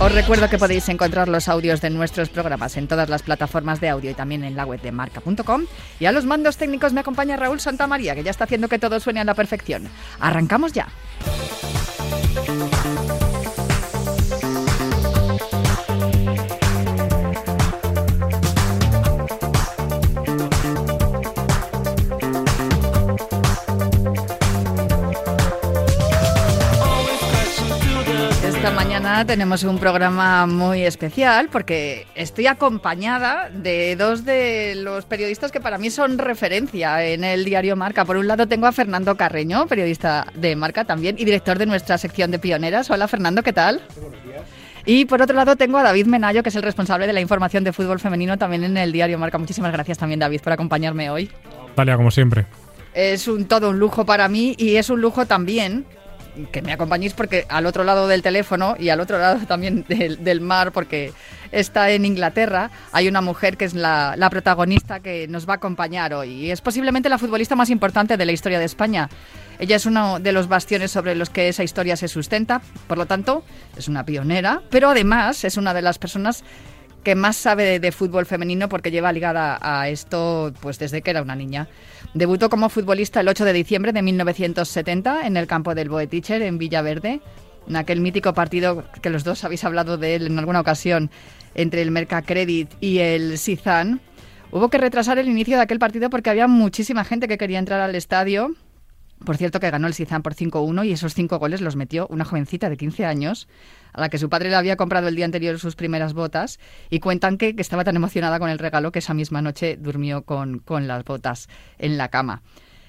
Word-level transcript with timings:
Os 0.00 0.12
recuerdo 0.12 0.48
que 0.48 0.56
podéis 0.56 0.88
encontrar 0.88 1.28
los 1.28 1.46
audios 1.46 1.82
de 1.82 1.90
nuestros 1.90 2.30
programas 2.30 2.78
en 2.78 2.88
todas 2.88 3.10
las 3.10 3.22
plataformas 3.22 3.82
de 3.82 3.90
audio 3.90 4.10
y 4.10 4.14
también 4.14 4.44
en 4.44 4.56
la 4.56 4.64
web 4.64 4.80
de 4.80 4.92
marca.com. 4.92 5.66
Y 5.98 6.06
a 6.06 6.12
los 6.12 6.24
mandos 6.24 6.56
técnicos 6.56 6.94
me 6.94 7.00
acompaña 7.00 7.36
Raúl 7.36 7.60
Santamaría, 7.60 8.14
que 8.14 8.22
ya 8.22 8.30
está 8.30 8.44
haciendo 8.44 8.68
que 8.68 8.78
todo 8.78 8.98
suene 8.98 9.20
a 9.20 9.24
la 9.24 9.34
perfección. 9.34 9.88
Arrancamos 10.18 10.72
ya. 10.72 10.88
Mañana 29.20 29.34
tenemos 29.34 29.64
un 29.64 29.78
programa 29.78 30.46
muy 30.46 30.82
especial 30.82 31.50
porque 31.52 32.06
estoy 32.14 32.46
acompañada 32.46 33.50
de 33.50 33.94
dos 33.94 34.24
de 34.24 34.74
los 34.76 35.04
periodistas 35.04 35.52
que 35.52 35.60
para 35.60 35.76
mí 35.76 35.90
son 35.90 36.16
referencia 36.16 37.04
en 37.04 37.24
el 37.24 37.44
diario 37.44 37.76
Marca. 37.76 38.06
Por 38.06 38.16
un 38.16 38.26
lado 38.26 38.48
tengo 38.48 38.66
a 38.66 38.72
Fernando 38.72 39.16
Carreño, 39.16 39.66
periodista 39.66 40.26
de 40.34 40.56
Marca 40.56 40.86
también 40.86 41.16
y 41.18 41.26
director 41.26 41.58
de 41.58 41.66
nuestra 41.66 41.98
sección 41.98 42.30
de 42.30 42.38
pioneras. 42.38 42.88
Hola 42.90 43.08
Fernando, 43.08 43.42
¿qué 43.42 43.52
tal? 43.52 43.82
Buenos 44.00 44.24
días. 44.24 44.42
Y 44.86 45.04
por 45.04 45.20
otro 45.20 45.36
lado 45.36 45.54
tengo 45.54 45.76
a 45.76 45.82
David 45.82 46.06
Menayo, 46.06 46.42
que 46.42 46.48
es 46.48 46.56
el 46.56 46.62
responsable 46.62 47.06
de 47.06 47.12
la 47.12 47.20
información 47.20 47.62
de 47.62 47.74
fútbol 47.74 48.00
femenino 48.00 48.38
también 48.38 48.64
en 48.64 48.78
el 48.78 48.90
diario 48.90 49.18
Marca. 49.18 49.36
Muchísimas 49.36 49.70
gracias 49.70 49.98
también 49.98 50.20
David 50.20 50.40
por 50.40 50.54
acompañarme 50.54 51.10
hoy. 51.10 51.30
Talia, 51.74 51.96
como 51.98 52.10
siempre. 52.10 52.46
Es 52.94 53.28
un 53.28 53.44
todo 53.44 53.68
un 53.68 53.78
lujo 53.78 54.06
para 54.06 54.28
mí 54.28 54.54
y 54.56 54.76
es 54.76 54.88
un 54.88 55.02
lujo 55.02 55.26
también 55.26 55.84
que 56.52 56.62
me 56.62 56.72
acompañéis 56.72 57.14
porque 57.14 57.46
al 57.48 57.66
otro 57.66 57.84
lado 57.84 58.08
del 58.08 58.22
teléfono 58.22 58.76
y 58.78 58.88
al 58.88 59.00
otro 59.00 59.18
lado 59.18 59.46
también 59.46 59.84
del, 59.88 60.40
mar, 60.40 60.72
porque 60.72 61.12
está 61.52 61.90
en 61.90 62.04
Inglaterra, 62.04 62.70
hay 62.92 63.08
una 63.08 63.20
mujer 63.20 63.56
que 63.56 63.64
es 63.64 63.74
la, 63.74 64.14
la, 64.16 64.30
protagonista 64.30 65.00
que 65.00 65.26
nos 65.28 65.48
va 65.48 65.54
a 65.54 65.56
acompañar 65.56 66.14
hoy. 66.14 66.30
Y 66.30 66.50
es 66.50 66.60
posiblemente 66.60 67.08
la 67.08 67.18
futbolista 67.18 67.56
más 67.56 67.70
importante 67.70 68.16
de 68.16 68.24
la 68.24 68.32
historia 68.32 68.58
de 68.58 68.64
España. 68.64 69.08
Ella 69.58 69.76
es 69.76 69.84
uno 69.84 70.20
de 70.20 70.32
los 70.32 70.48
bastiones 70.48 70.90
sobre 70.90 71.14
los 71.14 71.28
que 71.28 71.48
esa 71.48 71.62
historia 71.62 71.94
se 71.96 72.08
sustenta, 72.08 72.62
por 72.86 72.96
lo 72.96 73.06
tanto, 73.06 73.44
es 73.76 73.88
una 73.88 74.06
pionera, 74.06 74.62
pero 74.70 74.88
además 74.88 75.44
es 75.44 75.58
una 75.58 75.74
de 75.74 75.82
las 75.82 75.98
personas 75.98 76.44
que 77.02 77.14
más 77.14 77.36
sabe 77.36 77.80
de, 77.80 77.92
fútbol 77.92 78.26
femenino 78.26 78.68
porque 78.68 78.90
lleva 78.90 79.12
ligada 79.12 79.58
a 79.60 79.88
esto 79.88 80.52
pues 80.60 80.78
desde 80.78 81.02
que 81.02 81.10
era 81.10 81.22
una 81.22 81.34
niña. 81.34 81.68
Debutó 82.14 82.50
como 82.50 82.68
futbolista 82.68 83.20
el 83.20 83.28
8 83.28 83.44
de 83.44 83.52
diciembre 83.52 83.92
de 83.92 84.02
1970 84.02 85.26
en 85.26 85.36
el 85.36 85.46
campo 85.46 85.74
del 85.74 85.88
Boeticher 85.88 86.42
en 86.42 86.58
Villaverde, 86.58 87.20
en 87.68 87.76
aquel 87.76 88.00
mítico 88.00 88.34
partido 88.34 88.84
que 89.00 89.10
los 89.10 89.24
dos 89.24 89.44
habéis 89.44 89.64
hablado 89.64 89.96
de 89.96 90.16
él 90.16 90.26
en 90.26 90.38
alguna 90.38 90.60
ocasión 90.60 91.10
entre 91.54 91.82
el 91.82 91.90
Mercacredit 91.90 92.70
y 92.80 92.98
el 92.98 93.38
Sizan. 93.38 94.00
Hubo 94.52 94.68
que 94.68 94.78
retrasar 94.78 95.18
el 95.18 95.28
inicio 95.28 95.56
de 95.56 95.62
aquel 95.62 95.78
partido 95.78 96.10
porque 96.10 96.30
había 96.30 96.48
muchísima 96.48 97.04
gente 97.04 97.28
que 97.28 97.38
quería 97.38 97.58
entrar 97.58 97.80
al 97.80 97.94
estadio. 97.94 98.54
Por 99.24 99.36
cierto 99.36 99.60
que 99.60 99.70
ganó 99.70 99.86
el 99.86 99.94
Sizan 99.94 100.22
por 100.22 100.34
5-1 100.34 100.86
y 100.86 100.92
esos 100.92 101.14
cinco 101.14 101.38
goles 101.38 101.60
los 101.60 101.76
metió 101.76 102.06
una 102.08 102.24
jovencita 102.24 102.70
de 102.70 102.76
15 102.78 103.04
años 103.04 103.48
a 103.92 104.00
la 104.00 104.08
que 104.08 104.18
su 104.18 104.30
padre 104.30 104.48
le 104.48 104.56
había 104.56 104.76
comprado 104.76 105.08
el 105.08 105.16
día 105.16 105.26
anterior 105.26 105.58
sus 105.58 105.76
primeras 105.76 106.14
botas 106.14 106.58
y 106.88 107.00
cuentan 107.00 107.36
que, 107.36 107.54
estaba 107.58 107.84
tan 107.84 107.96
emocionada 107.96 108.38
con 108.38 108.48
el 108.48 108.58
regalo 108.58 108.92
que 108.92 109.00
esa 109.00 109.12
misma 109.12 109.42
noche 109.42 109.76
durmió 109.76 110.22
con, 110.22 110.60
con 110.60 110.88
las 110.88 111.04
botas 111.04 111.48
en 111.78 111.98
la 111.98 112.08
cama. 112.08 112.42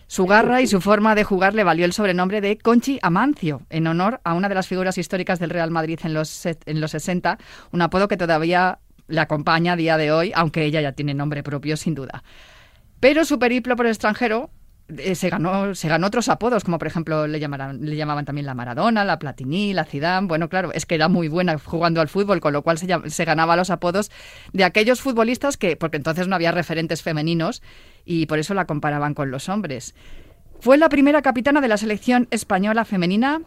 Su 0.07 0.25
garra 0.25 0.61
y 0.61 0.67
su 0.67 0.81
forma 0.81 1.15
de 1.15 1.23
jugar 1.23 1.53
le 1.53 1.63
valió 1.63 1.85
el 1.85 1.93
sobrenombre 1.93 2.41
de 2.41 2.57
Conchi 2.57 2.99
Amancio, 3.01 3.61
en 3.69 3.87
honor 3.87 4.21
a 4.23 4.33
una 4.33 4.49
de 4.49 4.55
las 4.55 4.67
figuras 4.67 4.97
históricas 4.97 5.39
del 5.39 5.49
Real 5.49 5.71
Madrid 5.71 5.99
en 6.03 6.13
los, 6.13 6.45
en 6.45 6.81
los 6.81 6.91
60, 6.91 7.37
un 7.71 7.81
apodo 7.81 8.07
que 8.07 8.17
todavía 8.17 8.79
le 9.07 9.19
acompaña 9.19 9.73
a 9.73 9.75
día 9.77 9.97
de 9.97 10.11
hoy, 10.11 10.31
aunque 10.35 10.65
ella 10.65 10.81
ya 10.81 10.91
tiene 10.93 11.13
nombre 11.13 11.43
propio 11.43 11.77
sin 11.77 11.95
duda. 11.95 12.23
Pero 12.99 13.25
su 13.25 13.39
periplo 13.39 13.75
por 13.75 13.85
el 13.85 13.91
extranjero 13.91 14.49
eh, 14.97 15.15
se 15.15 15.29
ganó 15.29 15.75
se 15.75 15.87
ganó 15.87 16.07
otros 16.07 16.29
apodos 16.29 16.63
como 16.63 16.77
por 16.77 16.87
ejemplo 16.87 17.27
le 17.27 17.39
le 17.39 17.95
llamaban 17.95 18.25
también 18.25 18.45
la 18.45 18.53
Maradona 18.53 19.05
la 19.05 19.19
Platini 19.19 19.73
la 19.73 19.85
Zidane. 19.85 20.27
Bueno 20.27 20.49
claro 20.49 20.71
es 20.73 20.85
que 20.85 20.95
era 20.95 21.07
muy 21.07 21.27
buena 21.27 21.57
jugando 21.57 22.01
al 22.01 22.07
fútbol 22.07 22.39
con 22.39 22.53
lo 22.53 22.61
cual 22.61 22.77
se, 22.77 22.87
se 23.09 23.25
ganaba 23.25 23.55
los 23.55 23.69
apodos 23.69 24.11
de 24.53 24.63
aquellos 24.63 25.01
futbolistas 25.01 25.57
que 25.57 25.75
porque 25.75 25.97
entonces 25.97 26.27
no 26.27 26.35
había 26.35 26.51
referentes 26.51 27.01
femeninos 27.01 27.61
y 28.05 28.25
por 28.25 28.39
eso 28.39 28.53
la 28.53 28.65
comparaban 28.65 29.13
con 29.13 29.31
los 29.31 29.49
hombres. 29.49 29.95
Fue 30.59 30.77
la 30.77 30.89
primera 30.89 31.21
capitana 31.21 31.61
de 31.61 31.67
la 31.67 31.77
selección 31.77 32.27
española 32.29 32.85
femenina 32.85 33.41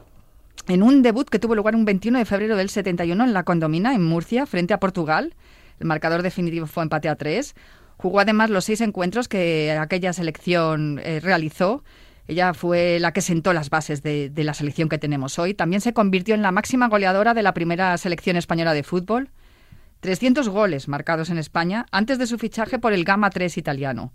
en 0.69 0.83
un 0.83 1.03
debut 1.03 1.29
que 1.29 1.39
tuvo 1.39 1.55
lugar 1.55 1.77
un 1.77 1.85
21 1.85 2.19
de 2.19 2.25
febrero 2.25 2.57
del 2.57 2.71
71 2.71 3.23
en 3.23 3.33
la 3.33 3.45
Condomina 3.45 3.95
en 3.95 4.05
Murcia 4.05 4.47
frente 4.47 4.75
a 4.75 4.81
Portugal. 4.81 5.35
El 5.79 5.87
marcador 5.87 6.23
definitivo 6.23 6.67
fue 6.67 6.83
empate 6.83 7.09
a 7.09 7.17
tres 7.17 7.55
Jugó 8.05 8.21
además 8.21 8.51
los 8.51 8.67
seis 8.67 8.83
encuentros 8.83 9.29
que 9.29 9.73
aquella 9.81 10.13
selección 10.13 11.01
eh, 11.03 11.21
realizó. 11.21 11.85
Ella 12.29 12.53
fue 12.53 12.99
la 13.01 13.15
que 13.15 13.23
sentó 13.23 13.55
las 13.55 13.71
bases 13.71 14.03
de, 14.03 14.31
la 14.37 14.53
selección 14.53 14.91
que 14.91 14.99
tenemos 14.99 15.39
hoy. 15.39 15.55
También 15.55 15.81
se 15.81 15.95
convirtió 15.95 16.35
en 16.35 16.43
la 16.43 16.53
máxima 16.53 16.89
goleadora 16.89 17.33
de 17.33 17.43
la 17.43 17.55
primera 17.55 17.97
selección 17.97 18.37
española 18.37 18.75
de 18.75 18.83
fútbol. 18.83 19.31
300 20.01 20.51
goles 20.51 20.87
marcados 20.87 21.31
en 21.31 21.39
España 21.39 21.87
antes 21.93 22.19
de 22.19 22.27
su 22.27 22.37
fichaje 22.37 22.79
por 22.79 22.93
el 22.93 23.05
Gama 23.05 23.31
3 23.31 23.57
italiano. 23.57 24.13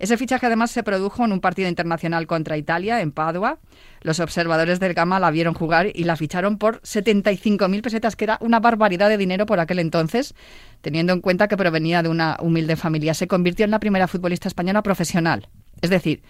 Ese 0.00 0.16
fichaje 0.16 0.46
además 0.46 0.70
se 0.70 0.82
produjo 0.82 1.26
en 1.26 1.32
un 1.32 1.40
partido 1.40 1.68
internacional 1.68 2.26
contra 2.26 2.56
Italia, 2.56 3.02
en 3.02 3.12
Padua. 3.12 3.58
Los 4.00 4.18
observadores 4.18 4.80
del 4.80 4.94
Gama 4.94 5.20
la 5.20 5.30
vieron 5.30 5.52
jugar 5.52 5.88
y 5.94 6.04
la 6.04 6.16
ficharon 6.16 6.56
por 6.56 6.80
75.000 6.80 7.82
pesetas, 7.82 8.16
que 8.16 8.24
era 8.24 8.38
una 8.40 8.60
barbaridad 8.60 9.10
de 9.10 9.18
dinero 9.18 9.44
por 9.44 9.60
aquel 9.60 9.78
entonces, 9.78 10.34
teniendo 10.80 11.12
en 11.12 11.20
cuenta 11.20 11.48
que 11.48 11.58
provenía 11.58 12.02
de 12.02 12.08
una 12.08 12.38
humilde 12.40 12.76
familia. 12.76 13.12
Se 13.12 13.28
convirtió 13.28 13.66
en 13.66 13.70
la 13.72 13.78
primera 13.78 14.08
futbolista 14.08 14.48
española 14.48 14.82
profesional. 14.82 15.48
Es 15.82 15.90
decir, 15.90 16.22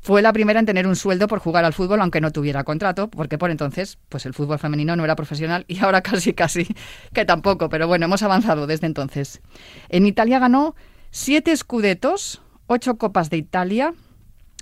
fue 0.00 0.22
la 0.22 0.32
primera 0.32 0.60
en 0.60 0.64
tener 0.64 0.86
un 0.86 0.96
sueldo 0.96 1.28
por 1.28 1.38
jugar 1.38 1.66
al 1.66 1.74
fútbol, 1.74 2.00
aunque 2.00 2.22
no 2.22 2.30
tuviera 2.30 2.64
contrato, 2.64 3.10
porque 3.10 3.36
por 3.36 3.50
entonces, 3.50 3.98
pues 4.08 4.24
el 4.24 4.32
fútbol 4.32 4.58
femenino 4.58 4.96
no 4.96 5.04
era 5.04 5.16
profesional 5.16 5.66
y 5.68 5.80
ahora 5.80 6.00
casi 6.02 6.32
casi 6.32 6.66
que 7.12 7.26
tampoco, 7.26 7.68
pero 7.68 7.86
bueno, 7.86 8.06
hemos 8.06 8.22
avanzado 8.22 8.66
desde 8.66 8.86
entonces. 8.86 9.42
En 9.90 10.06
Italia 10.06 10.38
ganó 10.38 10.74
siete 11.10 11.52
escudetos, 11.52 12.40
ocho 12.68 12.98
Copas 12.98 13.30
de 13.30 13.38
Italia, 13.38 13.94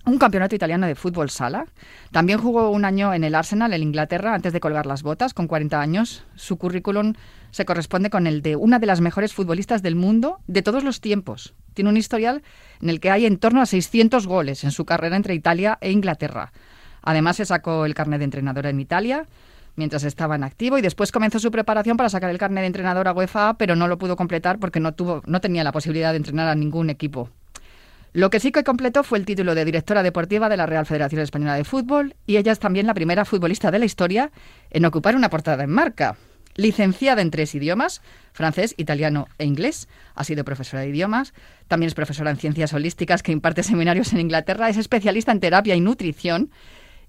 un 0.05 0.19
campeonato 0.19 0.55
italiano 0.55 0.87
de 0.87 0.95
fútbol 0.95 1.29
sala. 1.29 1.67
También 2.13 2.39
jugó 2.39 2.71
un 2.71 2.85
año 2.85 3.13
en 3.13 3.25
el 3.25 3.35
Arsenal, 3.35 3.73
en 3.73 3.83
Inglaterra, 3.83 4.33
antes 4.33 4.53
de 4.53 4.61
colgar 4.61 4.87
las 4.87 5.03
botas, 5.03 5.35
con 5.35 5.49
40 5.49 5.81
años. 5.81 6.25
Su 6.37 6.57
currículum 6.57 7.15
se 7.51 7.65
corresponde 7.65 8.09
con 8.09 8.29
el 8.29 8.43
de 8.43 8.55
una 8.55 8.79
de 8.79 8.87
las 8.87 9.01
mejores 9.01 9.35
futbolistas 9.35 9.83
del 9.83 9.97
mundo 9.97 10.39
de 10.47 10.63
todos 10.63 10.85
los 10.85 11.01
tiempos. 11.01 11.55
Tiene 11.75 11.91
un 11.91 11.97
historial 11.97 12.45
en 12.81 12.91
el 12.91 13.01
que 13.01 13.11
hay 13.11 13.27
en 13.27 13.39
torno 13.39 13.61
a 13.61 13.67
600 13.67 14.29
goles 14.29 14.63
en 14.63 14.71
su 14.71 14.85
carrera 14.85 15.17
entre 15.17 15.35
Italia 15.35 15.77
e 15.81 15.91
Inglaterra. 15.91 16.53
Además, 17.03 17.37
se 17.37 17.45
sacó 17.45 17.87
el 17.87 17.95
carnet 17.95 18.21
de 18.21 18.25
entrenadora 18.25 18.71
en 18.71 18.79
Italia 18.79 19.27
mientras 19.75 20.05
estaba 20.05 20.37
en 20.37 20.45
activo 20.45 20.79
y 20.79 20.83
después 20.83 21.11
comenzó 21.11 21.41
su 21.41 21.51
preparación 21.51 21.97
para 21.97 22.09
sacar 22.09 22.31
el 22.31 22.39
carnet 22.39 22.63
de 22.63 22.69
entrenadora 22.69 23.13
UEFA, 23.13 23.55
pero 23.55 23.75
no 23.75 23.89
lo 23.89 23.99
pudo 23.99 24.17
completar 24.17 24.59
porque 24.61 24.79
no, 24.79 24.95
tuvo, 24.95 25.23
no 25.27 25.41
tenía 25.41 25.65
la 25.65 25.73
posibilidad 25.73 26.13
de 26.13 26.19
entrenar 26.19 26.49
a 26.49 26.55
ningún 26.55 26.89
equipo 26.89 27.29
lo 28.17 28.31
que 28.31 28.41
sí 28.41 28.51
que 28.51 28.65
completó 28.65 29.05
fue 29.05 29.19
el 29.19 29.27
título 29.27 29.55
de 29.55 29.67
directora 29.67 30.03
deportiva 30.03 30.49
de 30.49 30.57
la 30.57 30.65
Real 30.65 30.87
Federación 30.87 31.21
Española 31.21 31.55
de 31.55 31.65
Fútbol 31.65 32.17
y 32.27 32.39
ella 32.39 32.51
es 32.51 32.59
también 32.59 32.87
la 32.87 32.95
primera 32.95 33.27
futbolista 33.27 33.71
de 33.71 33.79
la 33.79 33.85
historia 33.85 34.33
en 34.71 34.87
ocupar 34.87 35.17
una 35.17 35.29
portada 35.29 35.65
en 35.65 35.69
marca. 35.71 36.17
licenciada 36.55 37.21
en 37.21 37.31
tres 37.31 37.55
idiomas, 37.55 38.01
francés, 38.33 38.75
italiano 38.79 39.29
e 39.37 39.45
inglés. 39.45 39.87
Ha 40.15 40.25
sido 40.25 40.45
profesora 40.45 40.81
de 40.81 40.89
idiomas. 40.89 41.35
También 41.69 41.89
es 41.89 41.95
profesora 41.95 42.31
en 42.31 42.39
ciencias 42.39 42.73
holísticas 42.73 43.23
que 43.23 43.33
imparte 43.33 43.63
seminarios 43.63 44.15
en 44.15 44.21
Inglaterra. 44.21 44.71
Es 44.71 44.79
especialista 44.79 45.33
en 45.33 45.41
terapia 45.41 45.75
y 45.75 45.83
nutrición. 45.83 46.51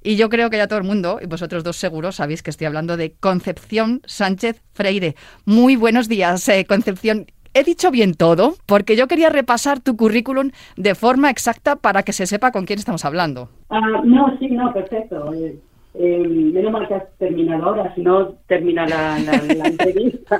Y 0.04 0.16
yo 0.16 0.30
creo 0.30 0.50
que 0.50 0.58
ya 0.58 0.68
todo 0.68 0.80
el 0.80 0.86
mundo, 0.86 1.20
y 1.22 1.26
vosotros 1.26 1.64
dos 1.64 1.78
seguros, 1.78 2.18
sabéis 2.18 2.44
que 2.44 2.50
estoy 2.50 2.68
hablando 2.68 2.98
de 2.98 3.14
Concepción 3.14 4.02
Sánchez 4.06 4.62
Freire. 4.74 5.16
Muy 5.46 5.76
buenos 5.76 6.08
días, 6.08 6.48
eh, 6.50 6.66
Concepción. 6.66 7.28
¿He 7.58 7.64
dicho 7.64 7.90
bien 7.90 8.14
todo? 8.14 8.54
Porque 8.68 8.96
yo 8.96 9.08
quería 9.08 9.30
repasar 9.30 9.80
tu 9.80 9.98
currículum 9.98 10.52
de 10.76 10.94
forma 10.94 11.32
exacta 11.32 11.76
para 11.76 12.04
que 12.04 12.14
se 12.14 12.28
sepa 12.28 12.52
con 12.52 12.66
quién 12.66 12.78
estamos 12.78 13.04
hablando. 13.04 13.50
Ah, 13.72 13.82
no, 14.04 14.38
sí, 14.38 14.48
no, 14.50 14.72
perfecto. 14.72 15.34
Eh, 15.34 15.58
eh, 15.96 16.20
menos 16.20 16.72
mal 16.72 16.88
que 16.88 16.94
has 16.94 17.18
terminado 17.18 17.64
ahora, 17.64 17.96
si 17.96 18.02
no 18.02 18.36
termina 18.46 18.86
la, 18.86 19.18
entrevista. 19.66 20.40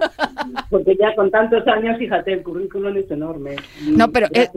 Porque 0.70 0.96
ya 0.96 1.16
con 1.16 1.32
tantos 1.32 1.68
años, 1.68 1.98
fíjate, 1.98 2.34
el 2.34 2.44
currículum 2.44 2.96
es 2.96 3.10
enorme. 3.10 3.56
No, 3.88 4.12
pero 4.12 4.28
eh, 4.32 4.50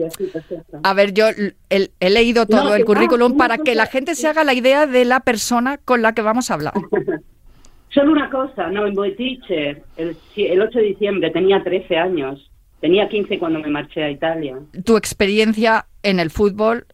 a 0.83 0.93
ver, 0.93 1.13
yo 1.13 1.29
he, 1.71 2.09
leído 2.11 2.45
todo 2.45 2.75
el 2.75 2.85
currículum 2.85 3.37
para 3.37 3.57
que 3.57 3.73
la 3.73 3.87
gente 3.87 4.13
se 4.13 4.27
haga 4.27 4.43
la 4.43 4.53
idea 4.53 4.85
de 4.85 5.03
la 5.03 5.21
persona 5.21 5.79
con 5.79 6.03
la 6.03 6.13
que 6.13 6.21
vamos 6.21 6.51
a 6.51 6.53
hablar. 6.53 6.73
Solo 7.89 8.11
una 8.11 8.29
cosa, 8.29 8.69
no, 8.69 8.85
en 8.85 8.93
Boetiche, 8.93 9.81
el, 9.97 10.15
el 10.37 10.61
8 10.61 10.77
de 10.77 10.85
diciembre 10.85 11.31
tenía 11.31 11.63
13 11.63 11.97
años. 11.97 12.50
Tenía 12.81 13.07
15 13.07 13.39
cuando 13.39 13.59
me 13.59 13.69
marché 13.69 14.03
a 14.03 14.11
Italia. 14.11 14.57
Tu 14.83 14.97
experiencia 14.97 15.85
en 16.03 16.19
el 16.19 16.31
fútbol 16.31 16.87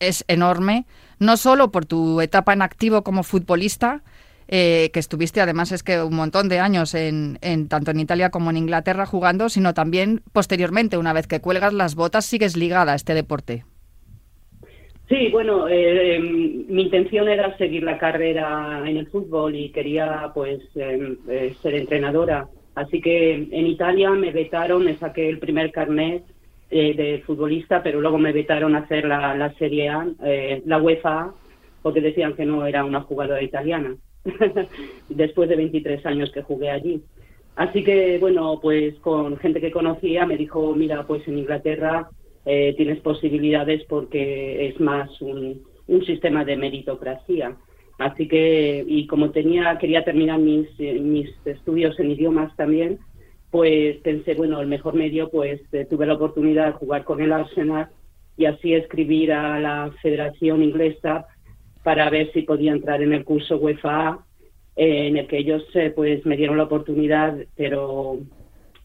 es 0.00 0.24
enorme 0.28 0.84
no 1.18 1.36
solo 1.36 1.70
por 1.70 1.84
tu 1.84 2.20
etapa 2.20 2.52
en 2.52 2.62
activo 2.62 3.02
como 3.02 3.22
futbolista, 3.22 4.02
eh, 4.48 4.90
que 4.92 5.00
estuviste 5.00 5.40
además 5.40 5.72
es 5.72 5.82
que 5.82 6.02
un 6.02 6.14
montón 6.14 6.48
de 6.48 6.58
años 6.58 6.94
en, 6.94 7.38
tanto 7.68 7.90
en 7.90 8.00
Italia 8.00 8.30
como 8.30 8.50
en 8.50 8.56
Inglaterra 8.56 9.04
jugando, 9.04 9.48
sino 9.48 9.74
también 9.74 10.22
posteriormente, 10.32 10.96
una 10.96 11.12
vez 11.12 11.26
que 11.26 11.40
cuelgas 11.40 11.74
las 11.74 11.94
botas, 11.94 12.24
sigues 12.24 12.56
ligada 12.56 12.92
a 12.92 12.96
este 12.96 13.14
deporte. 13.14 13.64
Sí, 15.08 15.28
bueno, 15.32 15.68
eh, 15.68 16.16
em, 16.16 16.66
mi 16.68 16.82
intención 16.82 17.28
era 17.28 17.56
seguir 17.56 17.82
la 17.82 17.98
carrera 17.98 18.82
en 18.86 18.98
el 18.98 19.06
fútbol 19.08 19.56
y 19.56 19.70
quería 19.70 20.30
pues 20.34 20.60
em, 20.74 21.16
eh, 21.28 21.54
ser 21.62 21.74
entrenadora. 21.74 22.46
Así 22.78 23.00
que 23.00 23.34
en 23.34 23.66
Italia 23.66 24.10
me 24.10 24.30
vetaron, 24.30 24.84
me 24.84 24.96
saqué 24.98 25.28
el 25.28 25.40
primer 25.40 25.72
carnet 25.72 26.22
eh, 26.70 26.94
de 26.94 27.22
futbolista, 27.26 27.82
pero 27.82 28.00
luego 28.00 28.18
me 28.18 28.32
vetaron 28.32 28.76
a 28.76 28.80
hacer 28.80 29.04
la, 29.04 29.34
la 29.34 29.52
Serie 29.54 29.88
A, 29.88 30.06
eh, 30.24 30.62
la 30.64 30.78
UEFA, 30.78 31.32
porque 31.82 32.00
decían 32.00 32.34
que 32.34 32.44
no 32.44 32.64
era 32.66 32.84
una 32.84 33.00
jugadora 33.00 33.42
italiana, 33.42 33.96
después 35.08 35.48
de 35.48 35.56
23 35.56 36.06
años 36.06 36.30
que 36.30 36.42
jugué 36.42 36.70
allí. 36.70 37.02
Así 37.56 37.82
que, 37.82 38.18
bueno, 38.18 38.60
pues 38.62 38.94
con 39.00 39.36
gente 39.38 39.60
que 39.60 39.72
conocía 39.72 40.24
me 40.24 40.36
dijo, 40.36 40.72
mira, 40.76 41.04
pues 41.04 41.26
en 41.26 41.38
Inglaterra 41.38 42.08
eh, 42.46 42.74
tienes 42.76 43.00
posibilidades 43.00 43.82
porque 43.88 44.68
es 44.68 44.78
más 44.78 45.20
un, 45.20 45.64
un 45.88 46.04
sistema 46.04 46.44
de 46.44 46.56
meritocracia. 46.56 47.56
Así 47.98 48.28
que, 48.28 48.84
y 48.86 49.06
como 49.06 49.30
tenía, 49.30 49.76
quería 49.78 50.04
terminar 50.04 50.38
mis, 50.38 50.68
mis 50.78 51.30
estudios 51.44 51.98
en 51.98 52.12
idiomas 52.12 52.54
también, 52.56 53.00
pues 53.50 53.96
pensé, 53.98 54.34
bueno, 54.34 54.60
el 54.60 54.68
mejor 54.68 54.94
medio, 54.94 55.30
pues 55.30 55.60
eh, 55.72 55.86
tuve 55.88 56.06
la 56.06 56.14
oportunidad 56.14 56.66
de 56.66 56.72
jugar 56.72 57.04
con 57.04 57.20
el 57.20 57.32
Arsenal 57.32 57.88
y 58.36 58.44
así 58.44 58.74
escribir 58.74 59.32
a 59.32 59.58
la 59.58 59.90
Federación 60.02 60.62
Inglesa 60.62 61.26
para 61.82 62.10
ver 62.10 62.30
si 62.32 62.42
podía 62.42 62.72
entrar 62.72 63.02
en 63.02 63.12
el 63.12 63.24
curso 63.24 63.56
UEFA 63.56 64.18
eh, 64.76 65.08
en 65.08 65.16
el 65.16 65.26
que 65.26 65.38
ellos 65.38 65.64
eh, 65.74 65.92
pues 65.94 66.24
me 66.26 66.36
dieron 66.36 66.58
la 66.58 66.64
oportunidad, 66.64 67.36
pero 67.56 68.18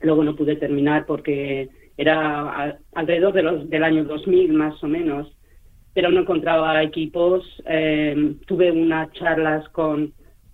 luego 0.01 0.23
no 0.23 0.35
pude 0.35 0.55
terminar 0.55 1.05
porque 1.05 1.69
era 1.97 2.79
alrededor 2.93 3.33
de 3.33 3.43
los, 3.43 3.69
del 3.69 3.83
año 3.83 4.05
2000 4.05 4.53
más 4.53 4.83
o 4.83 4.87
menos, 4.87 5.31
pero 5.93 6.09
no 6.09 6.21
encontraba 6.21 6.81
equipos. 6.83 7.45
tuve 8.47 8.71
unas 8.71 9.11
charlas 9.13 9.67
con, 9.69 10.13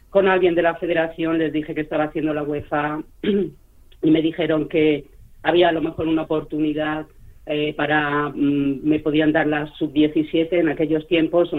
con 0.10 0.28
alguien 0.28 0.56
de 0.56 0.64
la 0.64 0.76
federación, 0.76 1.38
les 1.38 1.54
dije 1.54 1.76
que 1.76 1.82
estaba 1.82 2.06
haciendo 2.06 2.34
la 2.34 2.44
UEFA 2.44 3.04
y 4.02 4.12
me 4.12 4.22
dijeron 4.22 4.68
que 4.68 5.06
había 5.44 5.70
a 5.70 5.72
lo 5.72 5.82
mejor 5.82 6.08
una 6.08 6.24
oportunidad 6.24 7.06
eh, 7.46 7.74
para, 7.74 8.30
mm, 8.30 8.82
me 8.84 9.00
podían 9.00 9.32
dar 9.32 9.48
la 9.48 9.68
sub-17 9.78 10.50
en 10.52 10.70
aquellos 10.70 11.08
tiempos, 11.08 11.52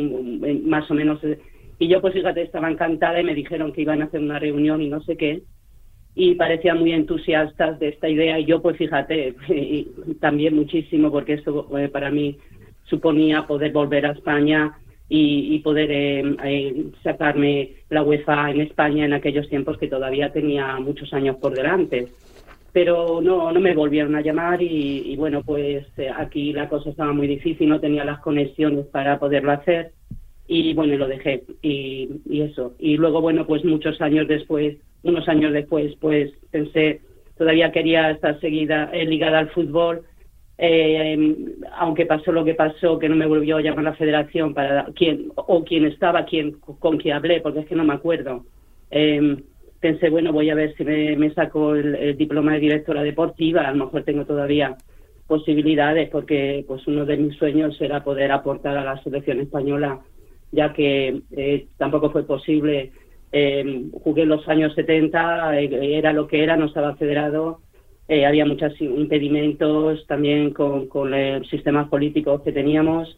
más 0.65 0.91
o 0.91 0.95
menos. 0.95 1.23
Eh, 1.25 1.39
y 1.79 1.89
yo, 1.89 2.01
pues 2.01 2.15
fíjate, 2.15 2.43
estaba 2.43 2.71
encantada 2.71 3.21
y 3.21 3.25
me 3.25 3.35
dijeron 3.35 3.73
que 3.73 3.83
iban 3.83 4.03
a 4.03 4.05
hacer 4.05 4.21
una 4.21 4.39
reunión 4.39 4.83
y 4.83 4.89
no 4.89 5.01
sé 5.03 5.17
qué. 5.17 5.43
Y 6.15 6.35
parecían 6.35 6.79
muy 6.79 6.93
entusiastas 6.93 7.79
de 7.79 7.89
esta 7.89 8.09
idea. 8.09 8.39
Y 8.39 8.45
yo, 8.45 8.61
pues 8.61 8.77
fíjate, 8.77 9.35
también 10.21 10.55
muchísimo, 10.55 11.11
porque 11.11 11.35
esto 11.35 11.67
eh, 11.79 11.89
para 11.89 12.11
mí 12.11 12.37
suponía 12.91 13.47
poder 13.47 13.73
volver 13.73 14.05
a 14.07 14.13
España 14.13 14.77
y, 15.09 15.59
poder 15.61 16.37
sacarme 17.03 17.73
la 17.89 18.03
UEFA 18.03 18.51
en 18.51 18.61
España 18.61 19.05
en 19.07 19.13
aquellos 19.13 19.49
tiempos 19.49 19.79
que 19.79 19.89
todavía 19.89 20.33
tenía 20.33 20.79
muchos 20.79 21.13
años 21.13 21.37
por 21.37 21.53
delante 21.55 22.09
pero 22.73 23.21
no, 23.21 23.51
no 23.53 23.61
me 23.61 23.75
volvieron 23.75 24.15
a 24.15 24.21
llamar 24.21 24.63
y, 24.63 25.15
bueno, 25.17 25.43
pues 25.43 25.87
eh, 25.97 26.11
aquí 26.17 26.53
la 26.53 26.69
cosa 26.69 26.91
estaba 26.91 27.13
muy 27.13 27.27
difícil, 27.27 27.69
no 27.69 27.81
tenía 27.81 28.05
las 28.05 28.21
conexiones 28.21 28.87
para 28.87 29.19
poderlo 29.19 29.53
hacer 29.53 29.93
y 30.47 30.75
bueno, 30.75 30.97
lo 30.97 31.09
dejé 31.09 31.45
y, 31.63 32.09
eso. 32.43 32.75
Y 32.79 32.97
luego, 32.97 33.21
bueno, 33.21 33.47
pues 33.47 33.65
muchos 33.65 34.01
años 34.01 34.29
después, 34.29 34.77
unos 35.03 35.29
años 35.29 35.53
después, 35.53 35.95
pues 36.01 36.33
pensé, 36.51 37.01
todavía 37.37 37.73
quería 37.73 38.11
estar 38.11 38.39
seguida, 38.41 38.91
eh, 38.93 39.05
ligada 39.05 39.39
al 39.39 39.51
fútbol, 39.51 40.03
eh, 40.63 41.17
aunque 41.79 42.05
pasó 42.05 42.33
lo 42.33 42.45
que 42.45 42.55
pasó, 42.55 42.99
que 42.99 43.09
no 43.09 43.17
me 43.17 43.27
volvió 43.27 43.57
a 43.57 43.63
llamar 43.63 43.85
la 43.85 43.95
federación 43.95 44.53
para 44.53 44.85
quién 44.95 45.33
o 45.35 45.65
quién 45.65 45.87
estaba, 45.87 46.27
quién, 46.27 46.53
con 46.53 46.99
quién 46.99 47.17
hablé, 47.17 47.41
porque 47.41 47.61
es 47.61 47.67
que 47.67 47.75
no 47.75 47.85
me 47.85 47.95
acuerdo. 47.95 48.45
Eh, 48.91 49.43
pensé, 49.81 50.11
bueno, 50.11 50.35
voy 50.35 50.51
a 50.51 50.55
ver 50.55 50.75
si 50.77 50.85
me, 50.85 51.31
saco 51.33 51.75
el, 51.75 52.15
diploma 52.15 52.53
de 52.53 52.61
directora 52.61 53.03
deportiva, 53.03 53.63
a 53.63 53.73
lo 53.73 53.87
mejor 53.87 54.05
tengo 54.05 54.27
todavía 54.27 54.77
posibilidades 55.27 56.11
porque 56.11 56.63
pues 56.69 56.87
uno 56.87 57.07
de 57.07 57.17
mis 57.17 57.37
sueños 57.39 57.81
era 57.81 58.05
poder 58.05 58.31
aportar 58.31 58.77
a 58.77 58.85
la 58.85 59.03
selección 59.03 59.41
española, 59.41 60.01
ya 60.53 60.75
que 60.75 61.23
eh, 61.35 61.69
tampoco 61.79 62.11
fue 62.11 62.25
posible. 62.25 62.93
Eh, 63.33 63.87
jugué 64.03 64.23
en 64.23 64.29
los 64.29 64.47
años 64.47 64.75
70, 64.75 65.59
eh, 65.59 65.97
era 65.97 66.13
lo 66.13 66.27
que 66.27 66.43
era, 66.43 66.57
no 66.57 66.67
estaba 66.67 66.97
federado, 66.97 67.61
había 68.27 68.45
muchos 68.45 68.79
impedimentos 68.81 70.05
también 70.07 70.51
con, 70.53 70.87
con 70.89 71.11
los 71.13 71.49
sistemas 71.49 71.89
políticos 71.89 72.43
que 72.43 72.53
teníamos. 72.53 73.17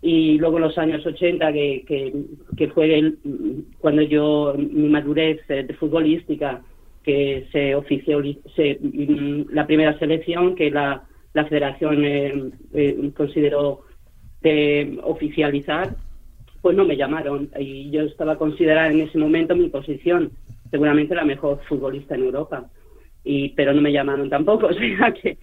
Y 0.00 0.36
luego 0.38 0.56
en 0.56 0.62
los 0.64 0.78
años 0.78 1.06
80, 1.06 1.52
que, 1.52 1.84
que, 2.56 2.68
fue 2.68 3.14
cuando 3.78 4.02
yo, 4.02 4.52
mi 4.58 4.88
madurez 4.88 5.38
eh, 5.48 5.62
de 5.62 5.74
futbolística, 5.74 6.60
que 7.04 7.46
se 7.52 7.76
ofició 7.76 8.20
se, 8.56 8.78
mm, 8.80 9.52
la 9.52 9.64
primera 9.66 9.96
selección 10.00 10.56
que 10.56 10.72
la, 10.72 11.04
la 11.34 11.44
federación 11.44 12.04
eh, 12.04 12.50
eh, 12.74 13.10
consideró 13.16 13.82
de 14.40 14.98
oficializar, 15.04 15.94
pues 16.60 16.76
no 16.76 16.84
me 16.84 16.96
llamaron. 16.96 17.48
Y 17.56 17.90
yo 17.92 18.02
estaba 18.02 18.36
considerada 18.36 18.90
en 18.90 19.02
ese 19.02 19.18
momento 19.18 19.54
mi 19.54 19.68
posición 19.68 20.32
seguramente 20.72 21.14
la 21.14 21.24
mejor 21.24 21.60
futbolista 21.68 22.16
en 22.16 22.24
Europa 22.24 22.68
y 23.24 23.50
pero 23.50 23.72
no 23.72 23.80
me 23.80 23.92
llamaron 23.92 24.28
tampoco 24.28 24.66
o 24.70 24.72
sea 24.72 25.12
que 25.12 25.38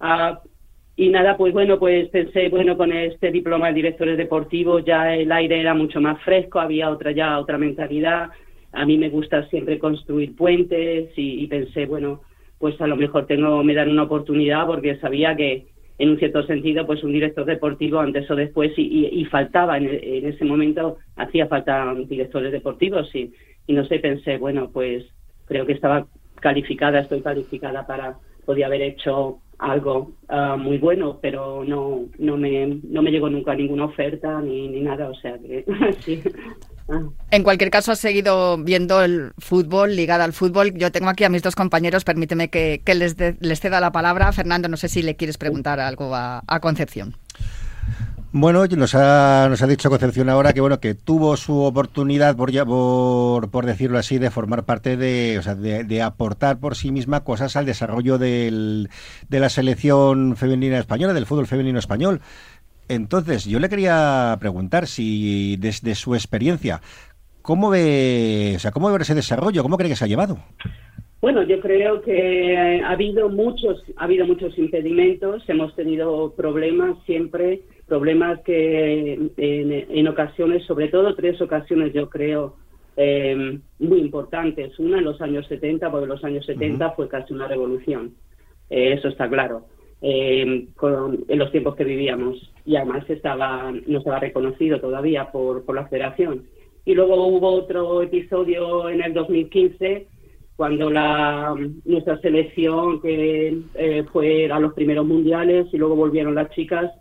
ah, 0.00 0.40
y 0.96 1.08
nada, 1.08 1.36
pues 1.36 1.52
bueno, 1.52 1.78
pues 1.78 2.08
pensé, 2.10 2.48
bueno, 2.48 2.76
con 2.76 2.92
este 2.92 3.32
diploma 3.32 3.68
de 3.68 3.74
directores 3.74 4.16
deportivos 4.16 4.84
ya 4.84 5.12
el 5.14 5.32
aire 5.32 5.60
era 5.60 5.74
mucho 5.74 6.00
más 6.00 6.22
fresco, 6.22 6.60
había 6.60 6.90
otra 6.90 7.10
ya 7.10 7.38
otra 7.40 7.58
mentalidad. 7.58 8.30
A 8.72 8.86
mí 8.86 8.96
me 8.96 9.08
gusta 9.08 9.48
siempre 9.48 9.78
construir 9.80 10.36
puentes 10.36 11.10
y, 11.16 11.46
pensé, 11.48 11.86
bueno, 11.86 12.20
pues 12.58 12.80
a 12.80 12.86
lo 12.86 12.96
mejor 12.96 13.26
tengo 13.26 13.62
me 13.64 13.74
dan 13.74 13.90
una 13.90 14.04
oportunidad 14.04 14.66
porque 14.66 14.96
sabía 14.98 15.34
que 15.34 15.66
en 15.98 16.10
un 16.10 16.18
cierto 16.18 16.44
sentido, 16.44 16.86
pues 16.86 17.02
un 17.02 17.12
director 17.12 17.44
deportivo 17.44 17.98
antes 17.98 18.30
o 18.30 18.36
después 18.36 18.72
y, 18.76 19.24
faltaba 19.26 19.76
en, 19.78 19.86
ese 20.26 20.44
momento 20.44 20.98
hacía 21.16 21.46
falta 21.48 21.92
directores 22.08 22.52
deportivos 22.52 23.12
y, 23.14 23.32
y 23.66 23.72
no 23.72 23.84
sé, 23.84 23.98
pensé, 23.98 24.38
bueno, 24.38 24.70
pues 24.72 25.04
creo 25.46 25.66
que 25.66 25.72
estaba 25.72 26.06
calificada, 26.44 27.00
estoy 27.00 27.22
calificada 27.22 27.86
para 27.86 28.18
podía 28.44 28.66
haber 28.66 28.82
hecho 28.82 29.38
algo 29.58 30.12
ah, 30.28 30.56
muy 30.58 30.76
bueno, 30.76 31.18
pero 31.22 31.64
no, 31.64 32.02
no, 32.18 32.36
me, 32.36 32.80
no 32.82 33.00
me 33.00 33.10
llegó 33.10 33.30
nunca 33.30 33.54
ninguna 33.54 33.86
oferta 33.86 34.42
ni, 34.42 34.68
ni 34.68 34.82
nada, 34.82 35.08
o 35.08 35.14
sea 35.14 35.38
que 35.38 35.64
sí. 36.00 36.22
Ah. 36.86 37.00
En 37.30 37.42
cualquier 37.42 37.70
caso, 37.70 37.92
has 37.92 37.98
seguido 37.98 38.58
viendo 38.58 39.02
el 39.02 39.32
fútbol, 39.38 39.96
ligada 39.96 40.24
al 40.24 40.34
fútbol. 40.34 40.74
Yo 40.74 40.92
tengo 40.92 41.08
aquí 41.08 41.24
a 41.24 41.30
mis 41.30 41.42
dos 41.42 41.56
compañeros, 41.56 42.04
permíteme 42.04 42.50
que, 42.50 42.82
les, 42.94 43.16
les 43.40 43.60
ceda 43.60 43.80
la 43.80 43.90
palabra. 43.90 44.30
Fernando, 44.32 44.68
no 44.68 44.76
sé 44.76 44.90
si 44.90 45.00
le 45.00 45.16
quieres 45.16 45.38
preguntar 45.38 45.80
algo 45.80 46.14
a 46.14 46.60
Concepción. 46.60 47.14
Bueno, 48.36 48.66
nos 48.66 48.96
ha, 48.96 49.46
nos 49.48 49.62
ha 49.62 49.66
dicho 49.68 49.88
Concepción 49.88 50.28
ahora 50.28 50.52
que 50.52 50.60
bueno 50.60 50.80
que 50.80 50.96
tuvo 50.96 51.36
su 51.36 51.62
oportunidad, 51.62 52.36
por, 52.36 52.50
por, 52.66 53.48
por 53.48 53.64
decirlo 53.64 53.96
así, 53.96 54.18
de 54.18 54.32
formar 54.32 54.64
parte 54.64 54.96
de, 54.96 55.38
o 55.38 55.42
sea, 55.42 55.54
de, 55.54 56.02
aportar 56.02 56.58
por 56.58 56.74
sí 56.74 56.90
misma 56.90 57.22
cosas 57.22 57.54
al 57.54 57.64
desarrollo 57.64 58.18
del, 58.18 58.88
de 59.28 59.38
la 59.38 59.48
selección 59.48 60.34
femenina 60.34 60.80
española, 60.80 61.12
del 61.12 61.26
fútbol 61.26 61.46
femenino 61.46 61.78
español. 61.78 62.22
Entonces, 62.88 63.44
yo 63.44 63.60
le 63.60 63.68
quería 63.68 64.36
preguntar 64.40 64.88
si 64.88 65.56
desde 65.58 65.94
su 65.94 66.16
experiencia, 66.16 66.80
¿cómo 67.40 67.70
ve, 67.70 68.54
o 68.56 68.58
sea, 68.58 68.72
cómo 68.72 68.90
ve 68.90 69.00
ese 69.00 69.14
desarrollo? 69.14 69.62
¿Cómo 69.62 69.76
cree 69.76 69.90
que 69.90 69.96
se 69.96 70.06
ha 70.06 70.08
llevado? 70.08 70.38
Bueno, 71.20 71.44
yo 71.44 71.60
creo 71.60 72.02
que 72.02 72.82
ha 72.84 72.90
habido 72.90 73.28
muchos, 73.28 73.80
ha 73.96 74.04
habido 74.04 74.26
muchos 74.26 74.58
impedimentos, 74.58 75.48
hemos 75.48 75.74
tenido 75.76 76.34
problemas 76.34 76.96
siempre, 77.06 77.62
problemas 77.86 78.40
que 78.40 79.30
en, 79.36 80.08
ocasiones, 80.08 80.64
sobre 80.64 80.88
todo 80.88 81.14
tres 81.14 81.40
ocasiones, 81.40 81.92
yo 81.92 82.08
creo, 82.08 82.56
eh, 82.96 83.58
muy 83.78 83.98
importantes. 84.00 84.78
Una 84.78 84.98
en 84.98 85.04
los 85.04 85.20
años 85.20 85.46
70, 85.46 85.90
porque 85.90 86.04
en 86.04 86.10
los 86.10 86.24
años 86.24 86.46
70 86.46 86.90
fue 86.92 87.08
casi 87.08 87.32
una 87.32 87.48
revolución, 87.48 88.14
eh, 88.70 88.94
eso 88.94 89.08
está 89.08 89.28
claro, 89.28 89.66
eh, 90.00 90.66
en 90.80 91.38
los 91.38 91.50
tiempos 91.50 91.76
que 91.76 91.84
vivíamos. 91.84 92.52
Y 92.64 92.76
además 92.76 93.08
estaba, 93.08 93.72
no 93.86 93.98
estaba 93.98 94.20
reconocido 94.20 94.80
todavía 94.80 95.30
por, 95.30 95.64
por 95.64 95.74
la 95.74 95.86
federación. 95.86 96.44
Y 96.84 96.94
luego 96.94 97.26
hubo 97.26 97.50
otro 97.52 98.02
episodio 98.02 98.88
en 98.90 99.02
el 99.02 99.14
2015 99.14 100.06
cuando 100.56 100.90
la, 100.90 101.54
nuestra 101.84 102.18
selección 102.20 103.00
que 103.00 103.58
eh, 103.74 104.04
fue 104.12 104.50
a 104.50 104.60
los 104.60 104.72
primeros 104.74 105.06
mundiales 105.06 105.66
y 105.72 105.78
luego 105.78 105.96
volvieron 105.96 106.34
las 106.34 106.50
chicas 106.50 106.92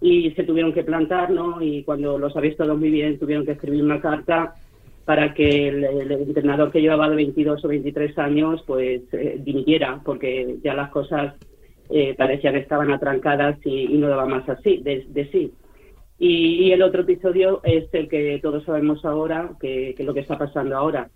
y 0.00 0.30
se 0.32 0.44
tuvieron 0.44 0.72
que 0.72 0.84
plantar, 0.84 1.30
¿no? 1.30 1.60
Y 1.60 1.82
cuando 1.82 2.18
los 2.18 2.36
habéis 2.36 2.56
todo 2.56 2.76
muy 2.76 2.90
bien, 2.90 3.18
tuvieron 3.18 3.44
que 3.44 3.52
escribir 3.52 3.82
una 3.82 4.00
carta 4.00 4.54
para 5.04 5.32
que 5.32 5.68
el, 5.68 5.84
entrenador 6.12 6.70
que 6.70 6.80
llevaba 6.80 7.08
de 7.08 7.16
22 7.16 7.64
o 7.64 7.68
23 7.68 8.18
años, 8.18 8.62
pues 8.66 9.02
eh, 9.12 9.40
dimitiera, 9.42 10.00
porque 10.04 10.56
ya 10.62 10.74
las 10.74 10.90
cosas 10.90 11.34
eh, 11.90 12.14
parecían 12.16 12.56
estaban 12.56 12.92
atrancadas 12.92 13.58
y, 13.64 13.88
no 13.96 14.08
daba 14.08 14.26
más 14.26 14.48
así, 14.48 14.78
de, 14.78 15.28
sí. 15.32 15.52
Y, 16.18 16.70
el 16.72 16.82
otro 16.82 17.02
episodio 17.02 17.60
es 17.64 17.92
el 17.92 18.08
que 18.08 18.38
todos 18.42 18.64
sabemos 18.64 19.04
ahora, 19.04 19.52
que, 19.60 19.90
es 19.90 20.00
lo 20.00 20.12
que 20.12 20.20
está 20.20 20.36
pasando 20.36 20.76
ahora 20.76 21.08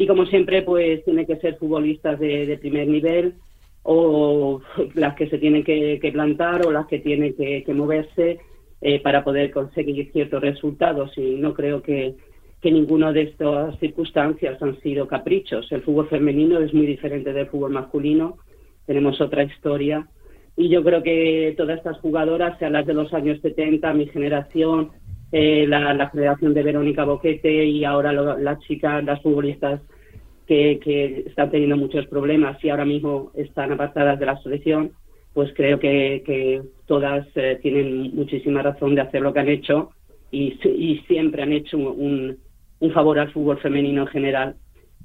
y 0.00 0.06
como 0.06 0.24
siempre, 0.24 0.62
pues 0.62 1.04
tiene 1.04 1.26
que 1.26 1.36
ser 1.36 1.56
futbolistas 1.56 2.18
de, 2.18 2.56
primer 2.58 2.88
nivel 2.88 3.34
o 3.82 4.60
las 4.94 5.14
que 5.14 5.28
se 5.28 5.38
tienen 5.38 5.64
que, 5.64 5.98
plantar 6.12 6.66
o 6.66 6.70
las 6.70 6.86
que 6.86 6.98
tienen 6.98 7.34
que, 7.34 7.64
moverse 7.74 8.38
eh, 8.80 9.00
para 9.00 9.24
poder 9.24 9.50
conseguir 9.50 10.10
ciertos 10.12 10.40
resultados. 10.40 11.16
Y 11.16 11.36
no 11.36 11.54
creo 11.54 11.82
que, 11.82 12.16
que 12.60 12.70
ninguna 12.70 13.12
de 13.12 13.22
estas 13.22 13.78
circunstancias 13.78 14.62
han 14.62 14.80
sido 14.80 15.06
caprichos. 15.06 15.70
El 15.72 15.82
fútbol 15.82 16.08
femenino 16.08 16.58
es 16.60 16.74
muy 16.74 16.86
diferente 16.86 17.32
del 17.32 17.46
fútbol 17.46 17.72
masculino. 17.72 18.38
Tenemos 18.86 19.20
otra 19.20 19.44
historia. 19.44 20.06
Y 20.56 20.68
yo 20.68 20.82
creo 20.82 21.02
que 21.02 21.54
todas 21.56 21.78
estas 21.78 21.98
jugadoras, 22.00 22.58
sean 22.58 22.74
las 22.74 22.86
de 22.86 22.94
los 22.94 23.14
años 23.14 23.40
70, 23.40 23.94
mi 23.94 24.06
generación, 24.08 24.90
eh, 25.32 25.64
la, 25.66 25.94
la, 25.94 26.10
Federación 26.10 26.52
de 26.54 26.62
Verónica 26.62 27.04
Boquete 27.04 27.64
y 27.64 27.84
ahora 27.84 28.12
las 28.12 28.58
chicas, 28.60 29.02
las 29.04 29.22
futbolistas 29.22 29.80
que, 30.50 31.24
están 31.26 31.50
teniendo 31.50 31.76
muchos 31.76 32.06
problemas 32.06 32.62
y 32.64 32.70
ahora 32.70 32.84
mismo 32.84 33.30
están 33.34 33.72
apartadas 33.72 34.18
de 34.18 34.26
la 34.26 34.42
selección, 34.42 34.92
pues 35.32 35.52
creo 35.54 35.78
que, 35.78 36.62
todas 36.86 37.26
eh, 37.36 37.58
tienen 37.62 38.14
muchísima 38.14 38.62
razón 38.62 38.96
de 38.96 39.02
hacer 39.02 39.22
lo 39.22 39.32
que 39.32 39.40
han 39.40 39.48
hecho 39.48 39.90
y, 40.32 40.58
siempre 41.06 41.42
han 41.42 41.52
hecho 41.52 41.78
un, 41.78 42.36
un, 42.80 42.92
favor 42.92 43.18
al 43.18 43.32
fútbol 43.32 43.58
femenino 43.58 44.02
en 44.02 44.08
general, 44.08 44.56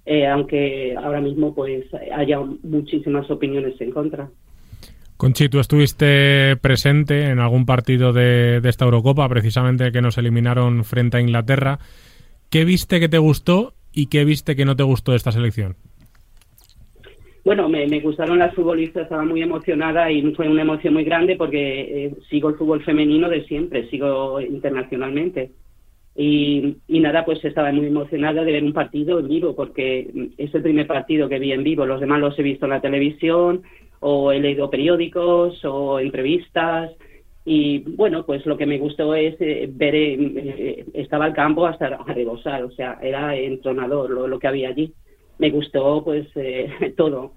eh, 0.05 0.25
aunque 0.27 0.95
ahora 0.97 1.21
mismo 1.21 1.53
pues 1.53 1.85
haya 2.15 2.39
muchísimas 2.63 3.29
opiniones 3.29 3.79
en 3.79 3.91
contra. 3.91 4.29
Conchi, 5.17 5.47
tú 5.47 5.59
estuviste 5.59 6.57
presente 6.57 7.29
en 7.29 7.39
algún 7.39 7.65
partido 7.65 8.11
de, 8.11 8.59
esta 8.63 8.85
Eurocopa, 8.85 9.29
precisamente 9.29 9.91
que 9.91 10.01
nos 10.01 10.17
eliminaron 10.17 10.83
frente 10.83 11.17
a 11.17 11.21
Inglaterra. 11.21 11.79
¿Qué 12.49 12.65
viste 12.65 12.99
que 12.99 13.07
te 13.07 13.17
gustó 13.17 13.73
y 13.95 14.07
qué 14.07 14.25
viste 14.25 14.55
que 14.55 14.65
no 14.65 14.75
te 14.75 14.83
gustó 14.83 15.11
de 15.11 15.17
esta 15.17 15.31
selección? 15.31 15.75
Bueno, 17.43 17.69
me, 17.69 17.99
gustaron 17.99 18.39
las 18.39 18.55
futbolistas, 18.55 19.03
estaba 19.03 19.23
muy 19.23 19.41
emocionada 19.41 20.11
y 20.11 20.33
fue 20.33 20.49
una 20.49 20.63
emoción 20.63 20.95
muy 20.95 21.03
grande 21.03 21.35
porque 21.35 22.05
eh, 22.05 22.15
sigo 22.29 22.49
el 22.49 22.55
fútbol 22.55 22.83
femenino 22.83 23.29
de 23.29 23.45
siempre, 23.45 23.87
sigo 23.89 24.41
internacionalmente. 24.41 25.51
Y, 26.15 26.77
y, 26.87 26.99
nada, 27.01 27.23
pues 27.23 27.43
estaba 27.45 27.71
muy 27.71 27.87
emocionada 27.87 28.43
de 28.43 28.51
ver 28.51 28.63
un 28.63 28.73
partido 28.73 29.19
en 29.19 29.27
vivo 29.27 29.55
porque 29.55 30.31
es 30.37 30.55
el 30.55 30.63
primer 30.63 30.87
partido 30.87 31.29
que 31.29 31.39
vi 31.39 31.51
en 31.51 31.63
vivo. 31.63 31.85
Los 31.85 31.99
demás 31.99 32.19
los 32.19 32.39
he 32.39 32.41
visto 32.41 32.65
en 32.65 32.71
la 32.71 32.81
televisión, 32.81 33.61
o 33.99 34.31
he 34.31 34.39
leído 34.39 34.69
periódicos 34.69 35.63
o 35.65 35.99
entrevistas 35.99 36.91
y 37.47 37.79
bueno, 37.95 38.25
pues 38.25 38.43
lo 38.47 38.57
que 38.57 38.65
me 38.65 38.79
gustó 38.79 39.13
es 39.13 39.35
eh, 39.39 39.69
ver, 39.71 39.93
eh, 39.93 40.17
eh, 40.19 40.85
estaba 40.95 41.27
el 41.27 41.33
campo 41.33 41.67
hasta 41.67 41.89
rebosar, 41.97 42.63
o 42.63 42.71
sea, 42.71 42.97
era 43.03 43.35
entronador 43.35 44.09
lo, 44.09 44.27
lo 44.27 44.39
que 44.39 44.47
había 44.47 44.69
allí. 44.69 44.91
Me 45.37 45.51
gustó 45.51 46.03
pues 46.03 46.27
todo, 46.97 47.33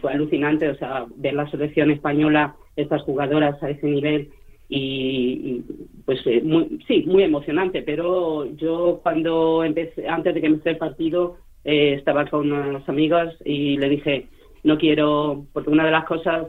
fue 0.00 0.12
alucinante, 0.12 0.68
o 0.68 0.74
sea, 0.74 1.06
ver 1.16 1.32
la 1.32 1.50
selección 1.50 1.90
española, 1.90 2.56
estas 2.76 3.02
jugadoras 3.02 3.62
a 3.62 3.70
ese 3.70 3.86
nivel 3.86 4.28
y, 4.68 5.62
pues 6.04 6.20
sí, 6.22 7.04
muy 7.06 7.22
emocionante, 7.22 7.82
pero 7.82 8.44
yo 8.56 9.00
cuando 9.02 9.64
empecé, 9.64 10.08
antes 10.08 10.34
de 10.34 10.40
que 10.40 10.46
empecé 10.46 10.70
el 10.70 10.78
partido, 10.78 11.36
estaba 11.62 12.26
con 12.26 12.50
unas 12.50 12.86
amigas 12.88 13.34
y 13.44 13.76
le 13.76 13.88
dije, 13.88 14.26
no 14.64 14.76
quiero, 14.76 15.46
porque 15.52 15.70
una 15.70 15.84
de 15.84 15.92
las 15.92 16.04
cosas 16.04 16.48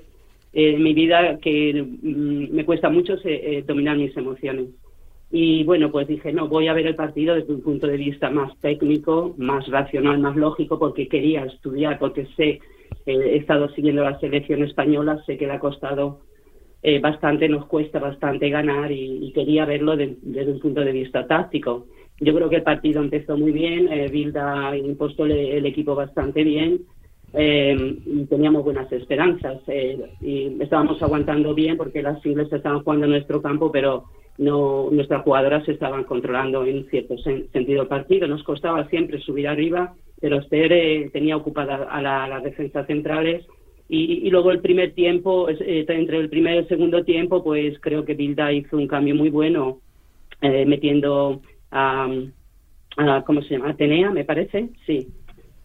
en 0.54 0.84
mi 0.84 0.94
vida 0.94 1.40
que 1.40 1.84
mm, 1.84 2.56
me 2.56 2.66
cuesta 2.66 2.90
mucho 2.90 3.16
es 3.16 3.22
eh, 3.26 3.64
dominar 3.68 3.98
mis 3.98 4.16
emociones. 4.16 4.68
Y 5.32 5.64
bueno, 5.64 5.92
pues 5.92 6.08
dije, 6.08 6.32
no, 6.32 6.48
voy 6.48 6.68
a 6.68 6.74
ver 6.74 6.86
el 6.86 6.96
partido 6.96 7.34
desde 7.34 7.54
un 7.54 7.62
punto 7.62 7.88
de 7.88 7.98
vista 7.98 8.30
más 8.30 8.56
técnico, 8.60 9.34
más 9.40 9.68
racional, 9.68 10.20
más 10.20 10.36
lógico, 10.36 10.78
porque 10.78 11.08
quería 11.08 11.44
estudiar, 11.46 11.98
porque 11.98 12.28
sé, 12.38 12.50
eh, 12.50 12.62
he 13.08 13.38
estado 13.38 13.68
siguiendo 13.70 14.04
la 14.04 14.20
selección 14.20 14.64
española, 14.64 15.24
sé 15.26 15.36
que 15.38 15.48
le 15.48 15.54
ha 15.54 15.60
costado 15.60 16.22
eh, 16.84 17.00
bastante, 17.00 17.50
nos 17.50 17.66
cuesta 17.66 17.98
bastante 17.98 18.52
ganar 18.52 18.92
y, 18.92 19.32
quería 19.34 19.66
verlo 19.66 19.98
desde 19.98 20.52
un 20.52 20.60
punto 20.60 20.82
de 20.82 20.92
vista 20.92 21.26
táctico. 21.26 21.88
Yo 22.20 22.36
creo 22.36 22.48
que 22.48 22.58
el 22.58 22.64
partido 22.64 23.02
empezó 23.02 23.36
muy 23.36 23.52
bien, 23.52 23.92
eh, 23.92 24.10
Bilda 24.12 24.78
impuesto 24.78 25.26
el 25.26 25.66
equipo 25.66 25.96
bastante 25.96 26.44
bien, 26.44 26.82
eh, 27.34 27.98
teníamos 28.30 28.64
buenas 28.64 28.92
esperanzas 28.92 29.62
eh, 29.68 30.00
y 30.22 30.56
estábamos 30.62 31.02
aguantando 31.02 31.56
bien 31.56 31.78
porque 31.78 32.04
las 32.04 32.24
ingleses 32.26 32.54
estaban 32.54 32.84
jugando 32.84 33.06
en 33.06 33.12
nuestro 33.14 33.42
campo, 33.42 33.72
pero 33.72 34.06
no 34.38 34.90
nuestras 34.92 35.24
jugadoras 35.24 35.68
estaban 35.68 36.04
controlando 36.04 36.64
en 36.64 36.88
cierto 36.90 37.18
sentido 37.18 37.82
el 37.82 37.88
partido. 37.88 38.28
Nos 38.28 38.44
costaba 38.44 38.88
siempre 38.90 39.20
subir 39.20 39.48
arriba, 39.48 39.96
pero 40.22 40.40
Esther 40.40 40.74
eh, 40.74 41.10
tenía 41.12 41.36
ocupada 41.36 41.88
a 41.90 42.02
las 42.02 42.44
defensas 42.44 42.86
centrales 42.86 43.46
y, 43.90 44.30
luego 44.30 44.52
el 44.52 44.60
primer 44.60 44.94
tiempo, 44.94 45.50
eh, 45.50 45.86
entre 45.88 46.18
el 46.18 46.30
primer 46.30 46.56
y 46.56 46.58
el 46.60 46.68
segundo 46.68 47.04
tiempo, 47.04 47.44
pues 47.44 47.80
creo 47.80 48.06
que 48.06 48.16
Bilda 48.16 48.52
hizo 48.52 48.78
un 48.78 48.88
cambio 48.88 49.14
muy 49.14 49.30
bueno 49.30 49.80
metiendo 50.42 51.42
a, 51.72 52.10
¿cómo 53.26 53.42
se 53.44 53.56
llama? 53.56 53.70
Atenea, 53.70 54.10
me 54.10 54.26
parece, 54.26 54.70
sí. 54.86 55.08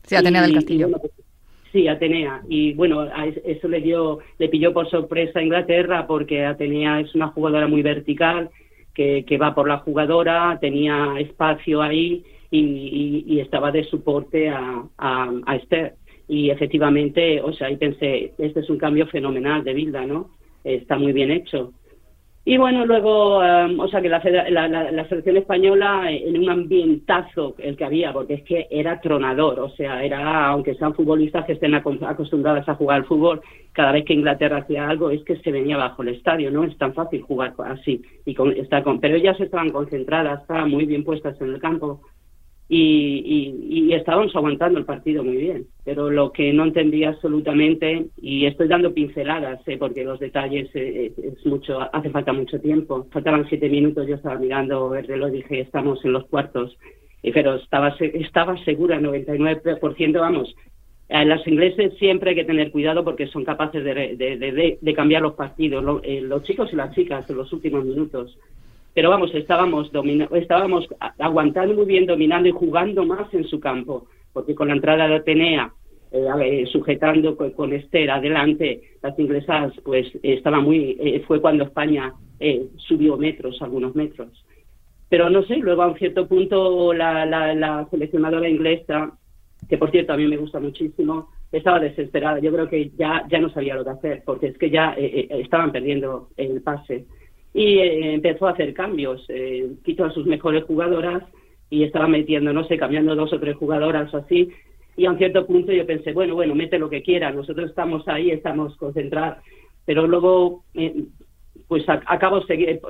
Sí, 0.04 0.14
Atenea 0.14 0.42
del 0.42 0.54
Castillo. 0.54 0.88
Pues, 0.90 1.12
Sí, 1.72 1.86
Atenea. 1.86 2.42
Y 2.48 2.72
bueno, 2.74 3.06
eso 3.44 3.68
le 3.68 3.80
dio, 3.80 4.20
le 4.38 4.48
pilló 4.48 4.72
por 4.72 4.88
sorpresa 4.88 5.38
a 5.38 5.42
Inglaterra 5.42 6.06
porque 6.06 6.44
Atenea 6.44 7.00
es 7.00 7.14
una 7.14 7.28
jugadora 7.28 7.66
muy 7.66 7.82
vertical, 7.82 8.50
que, 8.94 9.38
va 9.40 9.54
por 9.54 9.68
la 9.68 9.78
jugadora, 9.78 10.58
tenía 10.60 11.14
espacio 11.20 11.80
ahí 11.82 12.24
y, 12.50 13.38
estaba 13.38 13.70
de 13.70 13.84
soporte 13.84 14.48
a, 14.48 14.82
a, 14.98 15.32
a, 15.46 15.56
Esther. 15.56 15.94
Y 16.26 16.50
efectivamente, 16.50 17.40
o 17.40 17.52
sea, 17.52 17.68
ahí 17.68 17.76
pensé, 17.76 18.32
este 18.38 18.60
es 18.60 18.68
un 18.68 18.78
cambio 18.78 19.06
fenomenal 19.06 19.62
de 19.62 19.72
Bilda, 19.72 20.04
¿no? 20.04 20.30
Está 20.64 20.98
muy 20.98 21.12
bien 21.12 21.30
hecho. 21.30 21.72
Y 22.44 22.56
bueno, 22.56 22.86
luego, 22.86 23.40
um, 23.40 23.78
o 23.78 23.88
sea, 23.88 24.00
que 24.00 24.08
la, 24.08 24.20
selección 25.08 25.36
española 25.36 26.10
eh, 26.10 26.24
en 26.26 26.38
un 26.38 26.48
ambientazo 26.48 27.54
el 27.58 27.76
que 27.76 27.84
había, 27.84 28.12
porque 28.12 28.34
es 28.34 28.42
que 28.44 28.66
era 28.70 29.00
tronador, 29.00 29.60
o 29.60 29.68
sea, 29.70 30.02
era, 30.02 30.46
aunque 30.46 30.74
sean 30.74 30.94
futbolistas 30.94 31.44
que 31.44 31.52
estén 31.52 31.74
acostumbrados 31.74 32.66
a 32.66 32.74
jugar 32.74 32.98
al 32.98 33.04
fútbol, 33.04 33.42
cada 33.72 33.92
vez 33.92 34.04
que 34.06 34.14
Inglaterra 34.14 34.58
hacía 34.58 34.88
algo 34.88 35.10
es 35.10 35.22
que 35.24 35.36
se 35.36 35.52
venía 35.52 35.76
bajo 35.76 36.02
el 36.02 36.08
estadio, 36.08 36.50
no 36.50 36.64
es 36.64 36.76
tan 36.78 36.94
fácil 36.94 37.20
jugar 37.22 37.52
así. 37.66 38.02
y 38.24 38.34
con, 38.34 38.54
con, 38.82 39.00
Pero 39.00 39.16
ellas 39.16 39.38
estaban 39.40 39.70
concentradas, 39.70 40.40
estaban 40.40 40.70
muy 40.70 40.86
bien 40.86 41.04
puestas 41.04 41.38
en 41.40 41.50
el 41.50 41.60
campo. 41.60 42.00
Y, 42.70 43.54
y, 43.70 43.94
estábamos 43.94 44.36
aguantando 44.36 44.78
el 44.78 44.84
partido 44.84 45.24
muy 45.24 45.38
bien. 45.38 45.66
Pero 45.84 46.10
lo 46.10 46.32
que 46.32 46.52
no 46.52 46.64
entendía 46.64 47.10
absolutamente, 47.10 48.06
y 48.20 48.44
estoy 48.44 48.68
dando 48.68 48.92
pinceladas, 48.92 49.66
¿eh? 49.66 49.78
porque 49.78 50.04
los 50.04 50.20
detalles 50.20 50.68
eh, 50.74 51.12
es 51.16 51.46
mucho, 51.46 51.80
hace 51.92 52.10
falta 52.10 52.34
mucho 52.34 52.60
tiempo. 52.60 53.06
Faltaban 53.10 53.46
siete 53.48 53.70
minutos, 53.70 54.06
yo 54.06 54.16
estaba 54.16 54.38
mirando 54.38 54.94
el 54.94 55.06
reloj 55.06 55.30
dije, 55.30 55.60
estamos 55.60 56.04
en 56.04 56.12
los 56.12 56.26
cuartos. 56.26 56.76
Pero 57.22 57.56
estaba, 57.56 57.96
estaba 57.98 58.62
segura, 58.64 59.00
99%, 59.00 60.20
vamos. 60.20 60.54
Las 61.08 61.46
ingleses 61.46 61.94
siempre 61.98 62.30
hay 62.30 62.36
que 62.36 62.44
tener 62.44 62.70
cuidado 62.70 63.02
porque 63.02 63.26
son 63.28 63.44
capaces 63.44 63.82
de, 63.82 64.78
de, 64.80 64.94
cambiar 64.94 65.22
los 65.22 65.34
partidos, 65.34 66.02
eh, 66.04 66.20
los 66.20 66.42
chicos 66.42 66.68
y 66.70 66.76
las 66.76 66.94
chicas 66.94 67.28
en 67.30 67.38
los 67.38 67.50
últimos 67.50 67.82
minutos 67.84 68.38
pero 68.94 69.10
vamos, 69.10 69.34
estábamos, 69.34 69.90
estábamos 70.32 70.88
aguantando 71.18 71.74
muy 71.74 71.86
bien, 71.86 72.06
dominando 72.06 72.48
y 72.48 72.52
jugando 72.52 73.04
más 73.04 73.32
en 73.32 73.44
su 73.44 73.60
campo, 73.60 74.06
porque 74.32 74.54
con 74.54 74.68
la 74.68 74.74
entrada 74.74 75.06
de 75.06 75.16
Atenea, 75.16 75.72
eh, 76.10 76.66
sujetando 76.72 77.36
con, 77.36 77.72
Esther 77.74 78.10
adelante, 78.10 78.80
las 79.02 79.18
inglesas, 79.18 79.74
pues 79.84 80.06
estaba 80.22 80.58
muy, 80.58 80.96
eh, 80.98 81.22
fue 81.26 81.40
cuando 81.40 81.64
España 81.64 82.14
eh, 82.40 82.66
subió 82.76 83.18
metros, 83.18 83.60
algunos 83.60 83.94
metros. 83.94 84.44
Pero 85.10 85.28
no 85.28 85.42
sé, 85.42 85.56
luego 85.56 85.82
a 85.82 85.88
un 85.88 85.98
cierto 85.98 86.26
punto 86.26 86.94
la, 86.94 87.26
la, 87.26 87.86
seleccionadora 87.90 88.48
inglesa, 88.48 89.12
que 89.68 89.76
por 89.76 89.90
cierto 89.90 90.14
a 90.14 90.16
mí 90.16 90.26
me 90.26 90.38
gusta 90.38 90.60
muchísimo, 90.60 91.28
estaba 91.52 91.78
desesperada. 91.78 92.38
Yo 92.38 92.52
creo 92.52 92.68
que 92.68 92.90
ya, 92.96 93.24
ya 93.28 93.38
no 93.38 93.50
sabía 93.50 93.74
lo 93.74 93.84
que 93.84 93.90
hacer, 93.90 94.22
porque 94.24 94.46
es 94.48 94.58
que 94.58 94.70
ya 94.70 94.94
estaban 94.98 95.72
perdiendo 95.72 96.30
el 96.36 96.62
pase 96.62 97.04
y 97.58 97.80
eh, 97.80 98.14
empezó 98.14 98.46
a 98.46 98.52
hacer 98.52 98.72
cambios. 98.72 99.24
Eh, 99.28 99.72
quitó 99.84 100.04
a 100.04 100.12
sus 100.12 100.26
mejores 100.26 100.62
jugadoras 100.62 101.24
y 101.68 101.82
estaba 101.82 102.06
metiendo, 102.06 102.52
no 102.52 102.64
sé, 102.68 102.78
cambiando 102.78 103.16
dos 103.16 103.32
o 103.32 103.40
tres 103.40 103.56
jugadoras 103.56 104.14
o 104.14 104.18
así. 104.18 104.50
Y 104.96 105.06
a 105.06 105.10
un 105.10 105.18
cierto 105.18 105.44
punto 105.44 105.72
yo 105.72 105.84
pensé, 105.84 106.12
bueno, 106.12 106.36
bueno, 106.36 106.54
mete 106.54 106.78
lo 106.78 106.88
que 106.88 107.02
quiera, 107.02 107.32
nosotros 107.32 107.70
estamos 107.70 108.06
ahí, 108.06 108.30
estamos 108.30 108.76
concentrados. 108.76 109.38
Pero 109.84 110.06
luego, 110.06 110.62
eh, 110.74 111.06
pues 111.66 111.82
acabo 111.88 112.46
seguir, 112.46 112.80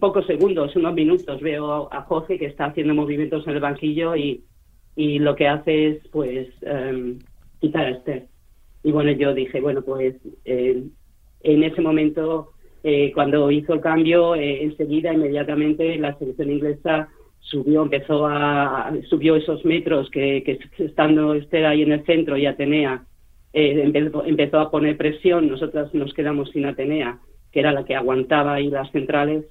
pocos 0.00 0.26
segundos, 0.26 0.74
unos 0.74 0.94
minutos, 0.94 1.40
veo 1.40 1.88
a 1.92 2.02
Jorge 2.02 2.40
que 2.40 2.46
está 2.46 2.66
haciendo 2.66 2.94
movimientos 2.94 3.46
en 3.46 3.54
el 3.54 3.60
banquillo 3.60 4.16
y, 4.16 4.42
y 4.96 5.20
lo 5.20 5.36
que 5.36 5.46
hace 5.46 5.88
es, 5.90 6.08
pues, 6.08 6.48
em, 6.62 7.20
quitar 7.60 7.86
a 7.86 7.90
Esther. 7.90 8.26
Y 8.82 8.90
bueno, 8.90 9.12
yo 9.12 9.32
dije, 9.32 9.60
bueno, 9.60 9.82
pues 9.82 10.16
en 10.44 11.62
ese 11.62 11.80
momento 11.80 12.52
eh, 12.90 13.12
cuando 13.12 13.50
hizo 13.50 13.74
el 13.74 13.82
cambio, 13.82 14.34
eh, 14.34 14.62
enseguida, 14.62 15.12
inmediatamente, 15.12 15.98
la 15.98 16.16
selección 16.16 16.50
inglesa 16.50 17.10
subió, 17.38 17.82
empezó 17.82 18.26
a, 18.26 18.90
subió 19.10 19.36
esos 19.36 19.62
metros 19.66 20.08
que, 20.10 20.42
que 20.42 20.58
estando 20.82 21.34
Esther 21.34 21.66
ahí 21.66 21.82
en 21.82 21.92
el 21.92 22.06
centro 22.06 22.38
y 22.38 22.46
Atenea 22.46 23.04
eh, 23.52 23.82
empezó, 23.84 24.58
a 24.58 24.70
poner 24.70 24.96
presión, 24.96 25.50
nosotras 25.50 25.92
nos 25.92 26.14
quedamos 26.14 26.48
sin 26.50 26.64
Atenea, 26.64 27.18
que 27.52 27.60
era 27.60 27.72
la 27.72 27.84
que 27.84 27.94
aguantaba 27.94 28.54
ahí 28.54 28.70
las 28.70 28.90
centrales, 28.90 29.44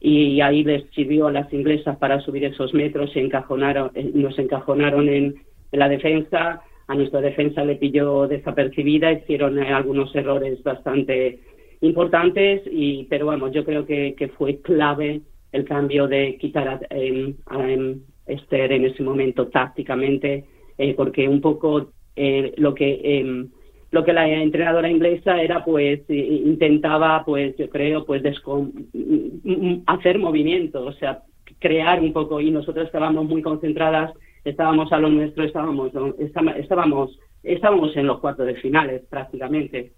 y 0.00 0.40
ahí 0.40 0.64
les 0.64 0.82
sirvió 0.90 1.28
a 1.28 1.32
las 1.32 1.52
inglesas 1.52 1.96
para 1.98 2.18
subir 2.18 2.44
esos 2.44 2.74
metros 2.74 3.14
y 3.14 3.20
encajonaron, 3.20 3.92
nos 4.14 4.36
encajonaron 4.40 5.08
en, 5.08 5.36
en 5.70 5.78
la 5.78 5.88
defensa, 5.88 6.62
a 6.88 6.94
nuestra 6.96 7.20
defensa 7.20 7.64
le 7.64 7.76
pilló 7.76 8.26
desapercibida, 8.26 9.12
hicieron 9.12 9.60
algunos 9.60 10.12
errores 10.16 10.60
bastante 10.64 11.38
importantes, 11.82 12.62
y, 12.70 13.04
pero 13.04 13.26
vamos, 13.26 13.52
yo 13.52 13.64
creo 13.64 13.84
que, 13.84 14.14
que 14.14 14.28
fue 14.28 14.60
clave 14.60 15.20
el 15.52 15.64
cambio 15.64 16.08
de 16.08 16.38
quitar 16.38 16.68
a, 16.68 16.80
Esther 18.24 18.72
en 18.72 18.84
ese 18.84 19.02
momento 19.02 19.48
tácticamente, 19.48 20.44
eh, 20.78 20.94
porque 20.94 21.28
un 21.28 21.40
poco 21.40 21.92
eh, 22.16 22.54
lo 22.56 22.74
que 22.74 23.00
em, 23.02 23.48
lo 23.90 24.04
que 24.04 24.12
la 24.12 24.26
entrenadora 24.26 24.88
inglesa 24.88 25.42
era 25.42 25.64
pues 25.64 26.00
intentaba 26.08 27.24
pues 27.26 27.54
yo 27.58 27.68
creo 27.68 28.06
pues 28.06 28.22
hacer 29.86 30.18
movimiento 30.18 30.86
o 30.86 30.92
sea 30.92 31.22
crear 31.58 32.00
un 32.00 32.12
poco 32.12 32.40
y 32.40 32.50
nosotros 32.50 32.86
estábamos 32.86 33.26
muy 33.26 33.42
concentradas 33.42 34.12
estábamos 34.44 34.90
a 34.92 34.98
lo 34.98 35.10
nuestro 35.10 35.44
estábamos 35.44 35.90
estábamos 36.58 37.18
estábamos 37.42 37.94
en 37.96 38.06
los 38.06 38.20
cuartos 38.20 38.46
de 38.46 38.54
finales 38.54 39.02
prácticamente 39.10 39.92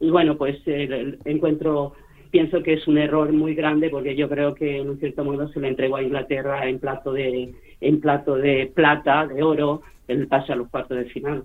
y 0.00 0.10
bueno, 0.10 0.36
pues 0.36 0.56
el 0.66 1.18
encuentro 1.24 1.94
pienso 2.30 2.62
que 2.62 2.74
es 2.74 2.86
un 2.86 2.98
error 2.98 3.32
muy 3.32 3.54
grande 3.54 3.90
porque 3.90 4.14
yo 4.14 4.28
creo 4.28 4.54
que 4.54 4.78
en 4.78 4.90
un 4.90 4.98
cierto 4.98 5.24
modo 5.24 5.48
se 5.48 5.60
le 5.60 5.68
entregó 5.68 5.96
a 5.96 6.02
Inglaterra 6.02 6.68
en 6.68 6.78
plato 6.78 7.12
de 7.12 7.54
en 7.80 8.00
plato 8.00 8.36
de 8.36 8.70
plata, 8.74 9.26
de 9.26 9.42
oro, 9.42 9.82
el 10.08 10.26
pase 10.26 10.52
a 10.52 10.56
los 10.56 10.68
cuartos 10.68 10.98
de 10.98 11.04
final. 11.06 11.44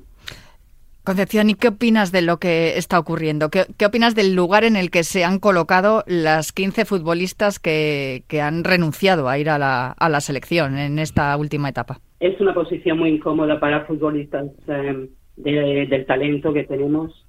Concepción, 1.04 1.50
¿y 1.50 1.56
qué 1.56 1.68
opinas 1.68 2.14
de 2.14 2.22
lo 2.22 2.38
que 2.38 2.78
está 2.78 2.98
ocurriendo? 2.98 3.50
¿Qué, 3.50 3.86
opinas 3.86 4.16
del 4.16 4.36
lugar 4.36 4.64
en 4.64 4.78
el 4.78 4.90
que 4.90 5.04
se 5.04 5.26
han 5.26 5.38
colocado 5.38 6.04
las 6.08 6.54
15 6.54 6.86
futbolistas 6.86 7.60
que, 7.60 8.24
que 8.30 8.40
han 8.40 8.64
renunciado 8.64 9.28
a 9.28 9.38
ir 9.38 9.50
a 9.50 9.60
la, 9.60 9.92
a 9.92 10.08
la, 10.08 10.22
selección 10.22 10.78
en 10.78 11.00
esta 11.00 11.36
última 11.36 11.68
etapa? 11.68 12.00
Es 12.22 12.40
una 12.40 12.54
posición 12.54 13.00
muy 13.00 13.10
incómoda 13.10 13.60
para 13.60 13.86
futbolistas 13.86 14.46
eh, 14.70 15.08
del 15.36 16.06
talento 16.06 16.54
que 16.54 16.64
tenemos 16.64 17.23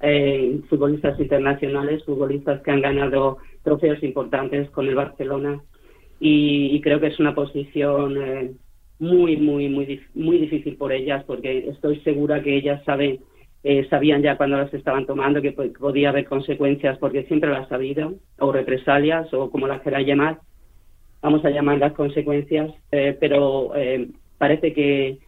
eh, 0.00 0.60
futbolistas 0.68 1.18
internacionales, 1.18 2.04
futbolistas 2.04 2.60
que 2.62 2.70
han 2.70 2.82
ganado 2.82 3.38
trofeos 3.62 4.02
importantes 4.02 4.68
con 4.70 4.86
el 4.86 4.94
Barcelona. 4.94 5.60
Y, 6.20 6.80
creo 6.80 7.00
que 7.00 7.08
es 7.08 7.18
una 7.18 7.34
posición 7.34 8.16
eh, 8.22 8.52
muy, 8.98 9.36
muy, 9.36 9.68
muy, 9.68 10.00
muy 10.14 10.38
difícil 10.38 10.76
por 10.76 10.92
ellas 10.92 11.24
porque 11.24 11.68
estoy 11.68 12.00
segura 12.00 12.42
que 12.42 12.56
ellas 12.56 12.82
saben, 12.84 13.20
eh, 13.64 13.86
sabían 13.90 14.22
ya 14.22 14.36
cuando 14.36 14.56
las 14.56 14.72
estaban 14.72 15.06
tomando 15.06 15.42
que 15.42 15.52
podía 15.52 16.10
haber 16.10 16.26
consecuencias 16.26 16.96
porque 16.98 17.24
siempre 17.24 17.50
las 17.50 17.70
ha 17.70 17.74
habido 17.74 18.14
o 18.38 18.52
represalias 18.52 19.32
o 19.34 19.50
como 19.50 19.66
las 19.66 19.82
queráis 19.82 20.06
llamar, 20.06 20.38
vamos 21.20 21.44
a 21.44 21.50
llamar 21.50 21.78
las 21.78 21.92
consecuencias, 21.92 22.72
pero 22.90 23.72
parece 24.38 24.72
que 24.72 25.18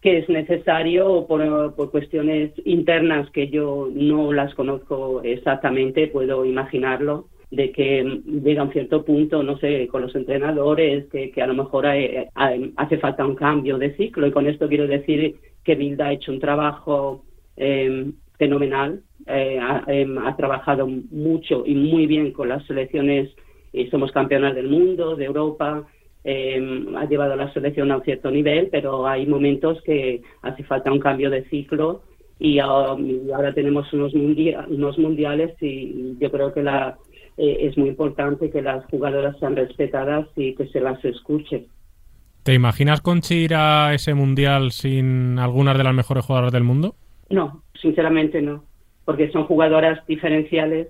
que 0.00 0.18
es 0.18 0.28
necesario 0.28 1.26
por, 1.26 1.74
por, 1.74 1.90
cuestiones 1.90 2.52
internas 2.64 3.28
que 3.30 3.48
yo 3.48 3.88
no 3.92 4.32
las 4.32 4.54
conozco 4.54 5.22
exactamente, 5.22 6.06
puedo 6.06 6.44
imaginarlo, 6.44 7.26
de 7.50 7.72
que 7.72 8.20
llega 8.26 8.60
a 8.62 8.66
un 8.66 8.72
cierto 8.72 9.04
punto, 9.04 9.42
no 9.42 9.58
sé, 9.58 9.88
con 9.88 10.02
los 10.02 10.14
entrenadores, 10.14 11.06
que, 11.06 11.30
que 11.30 11.42
a 11.42 11.46
lo 11.46 11.54
mejor 11.54 11.86
hace 11.86 12.98
falta 12.98 13.26
un 13.26 13.34
cambio 13.34 13.78
de 13.78 13.94
ciclo. 13.96 14.26
Y 14.26 14.32
con 14.32 14.46
esto 14.46 14.68
quiero 14.68 14.86
decir 14.86 15.36
que 15.64 15.74
Bilda 15.74 16.06
ha 16.06 16.12
hecho 16.12 16.30
un 16.30 16.40
trabajo 16.40 17.24
em, 17.56 18.12
fenomenal, 18.38 19.00
eh, 19.26 19.58
em, 19.86 20.18
ha, 20.18 20.36
trabajado 20.36 20.86
mucho 20.86 21.64
y 21.66 21.74
muy 21.74 22.06
bien 22.06 22.32
con 22.32 22.48
las 22.48 22.64
selecciones, 22.66 23.30
y 23.72 23.86
somos 23.88 24.12
campeonas 24.12 24.54
del 24.54 24.68
mundo, 24.68 25.16
de 25.16 25.24
Europa, 25.24 25.86
eh, 26.24 26.86
ha 26.96 27.04
llevado 27.06 27.32
a 27.32 27.36
la 27.36 27.52
selección 27.52 27.90
a 27.90 27.96
un 27.96 28.04
cierto 28.04 28.30
nivel, 28.30 28.68
pero 28.70 29.06
hay 29.06 29.26
momentos 29.26 29.80
que 29.82 30.22
hace 30.42 30.64
falta 30.64 30.92
un 30.92 31.00
cambio 31.00 31.30
de 31.30 31.44
ciclo 31.48 32.02
y, 32.38 32.58
ahora 32.58 33.52
tenemos 33.54 33.92
unos, 33.92 34.14
unos 34.14 34.98
mundiales 34.98 35.54
y 35.60 36.16
yo 36.20 36.30
creo 36.30 36.52
que 36.52 36.62
la, 36.62 36.96
eh, 37.36 37.68
es 37.68 37.78
muy 37.78 37.88
importante 37.88 38.50
que 38.50 38.62
las 38.62 38.84
jugadoras 38.86 39.38
sean 39.38 39.56
respetadas 39.56 40.26
y 40.36 40.54
que 40.54 40.66
se 40.68 40.80
las 40.80 41.02
escuche. 41.04 41.66
¿Te 42.42 42.54
imaginas 42.54 43.00
Conchi 43.00 43.44
ir 43.44 43.54
a 43.54 43.94
ese 43.94 44.14
mundial 44.14 44.72
sin 44.72 45.38
algunas 45.38 45.76
de 45.78 45.84
las 45.84 45.94
mejores 45.94 46.24
jugadoras 46.24 46.52
del 46.52 46.64
mundo? 46.64 46.94
No, 47.30 47.62
sinceramente 47.80 48.42
no, 48.42 48.64
porque 49.04 49.30
son 49.30 49.44
jugadoras 49.44 50.04
diferenciales 50.06 50.88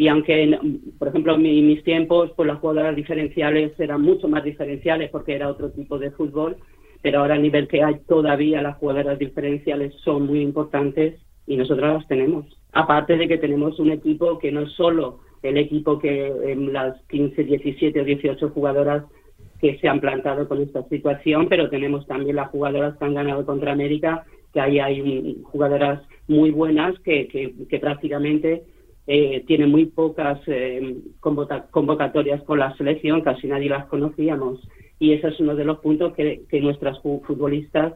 y 0.00 0.08
aunque, 0.08 0.58
por 0.98 1.08
ejemplo, 1.08 1.34
en 1.34 1.42
mis 1.42 1.84
tiempos, 1.84 2.30
pues 2.34 2.46
las 2.46 2.58
jugadoras 2.58 2.96
diferenciales 2.96 3.78
eran 3.78 4.00
mucho 4.00 4.28
más 4.28 4.42
diferenciales 4.42 5.10
porque 5.10 5.34
era 5.34 5.50
otro 5.50 5.72
tipo 5.72 5.98
de 5.98 6.10
fútbol, 6.12 6.56
pero 7.02 7.18
ahora 7.18 7.34
a 7.34 7.38
nivel 7.38 7.68
que 7.68 7.82
hay 7.82 7.98
todavía 8.08 8.62
las 8.62 8.78
jugadoras 8.78 9.18
diferenciales 9.18 9.92
son 10.02 10.24
muy 10.24 10.40
importantes 10.40 11.20
y 11.46 11.58
nosotros 11.58 11.92
las 11.92 12.08
tenemos. 12.08 12.46
Aparte 12.72 13.18
de 13.18 13.28
que 13.28 13.36
tenemos 13.36 13.78
un 13.78 13.90
equipo 13.90 14.38
que 14.38 14.50
no 14.50 14.62
es 14.62 14.72
solo 14.72 15.20
el 15.42 15.58
equipo 15.58 15.98
que 15.98 16.28
en 16.50 16.72
las 16.72 16.98
15, 17.08 17.44
17 17.44 18.00
o 18.00 18.04
18 18.04 18.48
jugadoras 18.48 19.04
que 19.60 19.76
se 19.80 19.88
han 19.88 20.00
plantado 20.00 20.48
con 20.48 20.62
esta 20.62 20.82
situación, 20.84 21.46
pero 21.50 21.68
tenemos 21.68 22.06
también 22.06 22.36
las 22.36 22.48
jugadoras 22.48 22.96
que 22.96 23.04
han 23.04 23.12
ganado 23.12 23.44
contra 23.44 23.72
América, 23.72 24.24
que 24.54 24.62
ahí 24.62 24.78
hay 24.78 25.42
jugadoras 25.42 26.00
muy 26.26 26.52
buenas 26.52 26.98
que, 27.00 27.28
que, 27.28 27.52
que 27.68 27.78
prácticamente 27.78 28.62
eh, 29.12 29.42
tiene 29.44 29.66
muy 29.66 29.86
pocas 29.86 30.40
eh, 30.46 30.98
convocatorias 31.18 32.44
con 32.44 32.60
la 32.60 32.76
selección, 32.76 33.22
casi 33.22 33.48
nadie 33.48 33.68
las 33.68 33.86
conocíamos. 33.86 34.60
Y 35.00 35.14
ese 35.14 35.28
es 35.28 35.40
uno 35.40 35.56
de 35.56 35.64
los 35.64 35.80
puntos 35.80 36.14
que, 36.14 36.46
nuestras 36.62 37.00
futbolistas, 37.02 37.94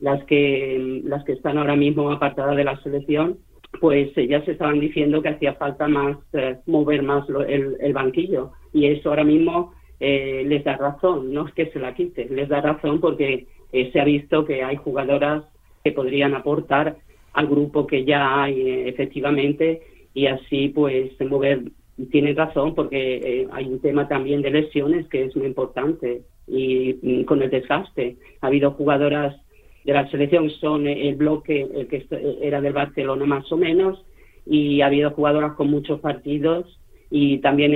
las 0.00 0.24
que, 0.24 1.02
las 1.04 1.22
que 1.24 1.32
están 1.32 1.58
ahora 1.58 1.76
mismo 1.76 2.10
apartadas 2.10 2.56
de 2.56 2.64
la 2.64 2.80
selección, 2.82 3.36
pues 3.78 4.14
se 4.14 4.22
estaban 4.24 4.80
diciendo 4.80 5.20
que 5.20 5.28
hacía 5.28 5.52
falta 5.52 5.86
más 5.86 6.16
eh, 6.32 6.56
mover 6.64 7.02
más 7.02 7.26
el, 7.46 7.92
banquillo. 7.92 8.52
Y 8.72 8.86
eso 8.86 9.10
ahora 9.10 9.24
mismo 9.24 9.74
les 10.00 10.64
da 10.64 10.78
razón, 10.78 11.32
no 11.32 11.46
es 11.46 11.52
que 11.52 11.70
se 11.72 11.78
la 11.78 11.94
quite, 11.94 12.26
les 12.30 12.48
da 12.48 12.62
razón 12.62 13.00
porque 13.00 13.48
eh, 13.74 13.90
se 13.92 14.00
ha 14.00 14.04
visto 14.04 14.44
que 14.44 14.62
hay 14.62 14.76
jugadoras 14.76 15.42
que 15.82 15.90
podrían 15.92 16.32
aportar 16.34 16.96
al 17.32 17.48
grupo 17.48 17.88
que 17.88 18.04
ya 18.04 18.42
hay 18.42 18.60
eh, 18.60 18.88
efectivamente 18.88 19.82
y 20.14 20.26
así 20.26 20.68
pues 20.68 21.10
mover 21.20 21.62
tiene 22.10 22.32
razón 22.32 22.74
porque 22.74 23.16
eh, 23.16 23.48
hay 23.52 23.66
un 23.66 23.80
tema 23.80 24.08
también 24.08 24.42
de 24.42 24.50
lesiones 24.50 25.06
que 25.08 25.24
es 25.24 25.36
muy 25.36 25.46
importante 25.46 26.22
y 26.46 26.98
mm, 27.02 27.24
con 27.24 27.42
el 27.42 27.50
desgaste. 27.50 28.16
Ha 28.40 28.46
habido 28.46 28.72
jugadoras 28.72 29.36
de 29.84 29.92
la 29.92 30.10
selección 30.10 30.50
son 30.50 30.86
el 30.86 31.14
bloque 31.16 31.68
el 31.74 31.88
que 31.88 32.06
era 32.40 32.60
del 32.60 32.72
Barcelona 32.72 33.26
más 33.26 33.50
o 33.52 33.56
menos 33.56 34.02
y 34.46 34.80
ha 34.80 34.86
habido 34.86 35.10
jugadoras 35.10 35.52
con 35.54 35.70
muchos 35.70 36.00
partidos 36.00 36.80
y 37.10 37.38
también 37.38 37.72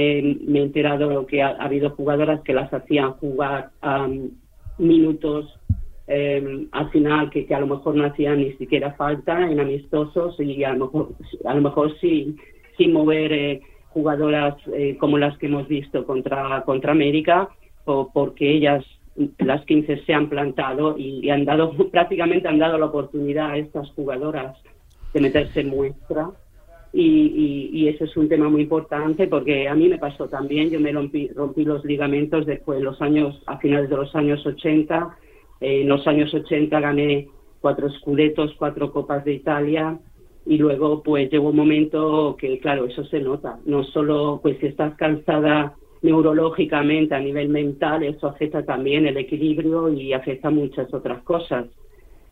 me 0.46 0.59
he 0.59 0.62
enterado 0.62 1.27
que 1.27 1.42
ha, 1.42 1.51
habido 1.51 1.90
jugadoras 1.90 2.40
que 2.40 2.55
las 2.55 2.72
hacían 2.72 3.12
jugar 3.12 3.70
minutos 4.79 5.58
eh, 6.11 6.66
al 6.73 6.90
final 6.90 7.29
que, 7.29 7.47
a 7.55 7.61
lo 7.61 7.66
mejor 7.66 7.94
no 7.94 8.07
hacían 8.07 8.38
ni 8.38 8.53
siquiera 8.55 8.92
falta 8.92 9.47
en 9.47 9.61
amistosos 9.61 10.40
y 10.40 10.64
a 10.64 10.73
lo 10.73 10.87
mejor 10.87 11.09
a 11.44 11.55
lo 11.55 11.61
mejor 11.61 11.99
sí 12.01 12.35
sin 12.79 12.94
mover 12.94 13.31
eh, 13.31 13.61
jugadoras 13.90 14.57
eh, 14.73 14.97
como 14.99 15.18
las 15.18 15.37
que 15.37 15.47
hemos 15.47 15.68
visto 15.68 16.07
contra 16.07 16.62
contra 16.62 16.92
América 16.92 17.51
o 17.85 18.11
porque 18.11 18.51
ellas 18.51 18.87
las 19.38 19.64
15 19.66 20.05
se 20.07 20.14
han 20.14 20.31
plantado 20.31 20.97
y, 20.97 21.29
han 21.29 21.44
dado 21.44 21.73
prácticamente 21.92 22.49
han 22.49 22.59
dado 22.59 22.79
la 22.79 22.87
oportunidad 22.87 23.51
a 23.51 23.59
estas 23.59 23.90
jugadoras 23.90 24.57
de 25.12 25.21
meterse 25.21 25.61
en 25.61 25.68
muestra. 25.68 26.31
Y, 26.90 27.68
y, 27.71 27.88
eso 27.88 28.05
es 28.05 28.16
un 28.16 28.31
tema 28.31 28.49
muy 28.49 28.62
importante 28.62 29.27
porque 29.27 29.68
a 29.68 29.75
mí 29.75 29.90
me 29.90 29.99
pasó 29.99 30.27
también, 30.27 30.71
yo 30.71 30.81
me 30.81 30.90
rompí, 30.90 31.29
rompí 31.29 31.62
los 31.62 31.85
ligamentos 31.85 32.47
después 32.47 32.79
de 32.79 32.85
los 32.85 33.03
años, 33.03 33.42
a 33.44 33.59
finales 33.59 33.90
de 33.90 33.97
los 33.97 34.14
años 34.16 34.44
80, 34.47 35.14
en 35.61 35.88
los 35.88 36.07
años 36.07 36.33
80 36.33 36.81
gané 36.81 37.29
cuatro 37.61 37.88
escudetos, 37.88 38.55
cuatro 38.59 38.92
copas 38.92 39.25
de 39.25 39.35
Italia 39.35 39.99
y 40.47 40.57
luego 40.57 41.03
pues 41.03 41.31
llegó 41.31 41.51
un 41.51 41.57
momento 41.57 42.37
que 42.38 42.59
claro, 42.59 42.87
eso 42.87 43.05
se 43.05 43.21
nota, 43.21 43.59
no 43.66 43.85
solo 43.85 44.40
pues 44.42 44.59
si 44.59 44.66
estás 44.66 44.94
cansada 44.97 45.75
neurológicamente 46.03 47.14
a 47.14 47.21
nivel 47.21 47.49
mental, 47.49 48.03
eso 48.05 48.29
afecta 48.29 48.64
también 48.64 49.07
el 49.07 49.16
equilibrio 49.16 49.92
y 49.92 50.12
afecta 50.12 50.51
muchas 50.51 50.92
otras 50.94 51.23
cosas. 51.23 51.66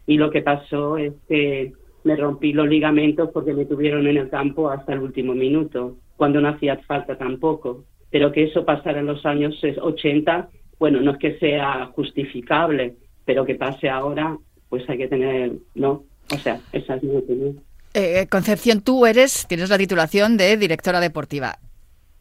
Y 0.07 0.17
lo 0.19 0.31
que 0.31 0.43
pasó 0.43 0.97
es 0.99 1.13
que 1.29 1.73
me 2.05 2.15
rompí 2.15 2.53
los 2.53 2.69
ligamentos 2.69 3.31
porque 3.33 3.53
me 3.53 3.65
tuvieron 3.65 4.07
en 4.07 4.17
el 4.17 4.29
campo 4.29 4.71
hasta 4.71 4.93
el 4.93 5.01
último 5.01 5.35
minuto, 5.35 5.97
cuando 6.17 6.41
no 6.41 6.49
hacía 6.49 6.77
falta 6.87 7.19
tampoco. 7.19 7.85
Pero 8.11 8.31
que 8.31 8.45
eso 8.45 8.65
pasara 8.65 9.01
en 9.01 9.07
los 9.07 9.27
años 9.27 9.61
80, 9.63 10.49
bueno, 10.79 11.01
no 11.01 11.13
es 11.13 11.19
que 11.19 11.39
sea 11.39 11.87
justificable, 11.87 12.95
pero 13.27 13.45
que 13.45 13.57
pase 13.57 13.91
ahora, 13.91 14.39
pues 14.71 14.89
hay 14.89 14.97
que 14.97 15.09
tener, 15.09 15.53
¿no? 15.75 16.05
O 16.33 16.39
sea, 16.39 16.59
esa 16.73 16.95
es 16.95 17.03
mi 17.03 17.17
opinión. 17.17 17.61
Eh, 17.93 18.27
Concepción, 18.31 18.81
tú 18.81 19.05
eres, 19.05 19.47
tienes 19.47 19.69
la 19.69 19.77
titulación 19.77 20.39
de 20.39 20.57
directora 20.57 21.01
deportiva 21.01 21.59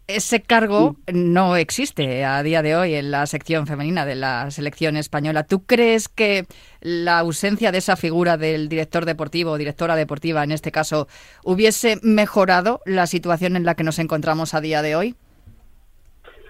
ese 0.07 0.41
cargo 0.41 0.97
no 1.11 1.55
existe 1.55 2.23
a 2.25 2.43
día 2.43 2.61
de 2.61 2.75
hoy 2.75 2.93
en 2.93 3.09
la 3.09 3.25
sección 3.25 3.65
femenina 3.65 4.05
de 4.05 4.15
la 4.15 4.51
selección 4.51 4.97
española. 4.97 5.43
¿Tú 5.43 5.63
crees 5.63 6.07
que 6.09 6.45
la 6.81 7.19
ausencia 7.19 7.71
de 7.71 7.79
esa 7.79 7.95
figura 7.95 8.37
del 8.37 8.69
director 8.69 9.05
deportivo 9.05 9.51
o 9.51 9.57
directora 9.57 9.95
deportiva, 9.95 10.43
en 10.43 10.51
este 10.51 10.71
caso, 10.71 11.07
hubiese 11.43 11.99
mejorado 12.03 12.81
la 12.85 13.07
situación 13.07 13.55
en 13.55 13.65
la 13.65 13.75
que 13.75 13.83
nos 13.83 13.97
encontramos 13.97 14.53
a 14.53 14.61
día 14.61 14.81
de 14.81 14.95
hoy? 14.95 15.15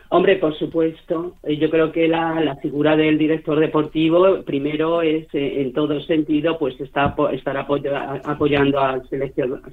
Hombre, 0.10 0.38
por 0.38 0.58
supuesto. 0.58 1.36
Yo 1.44 1.70
creo 1.70 1.91
que 1.91 2.08
la, 2.08 2.58
figura 2.62 2.96
del 2.96 3.18
director 3.18 3.60
deportivo, 3.60 4.44
primero, 4.44 5.02
es 5.02 5.26
eh, 5.34 5.62
en 5.62 5.74
todo 5.74 6.00
sentido, 6.02 6.58
pues 6.58 6.80
está 6.80 7.15
estar 7.32 7.58
apoyando 7.58 8.80
al 8.80 9.04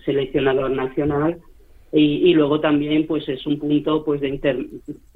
seleccionador 0.04 0.70
nacional 0.70 1.38
y, 1.92 2.32
luego 2.32 2.60
también 2.60 3.06
pues 3.06 3.28
es 3.28 3.46
un 3.46 3.58
punto 3.58 4.02
pues 4.04 4.20
de 4.22 4.66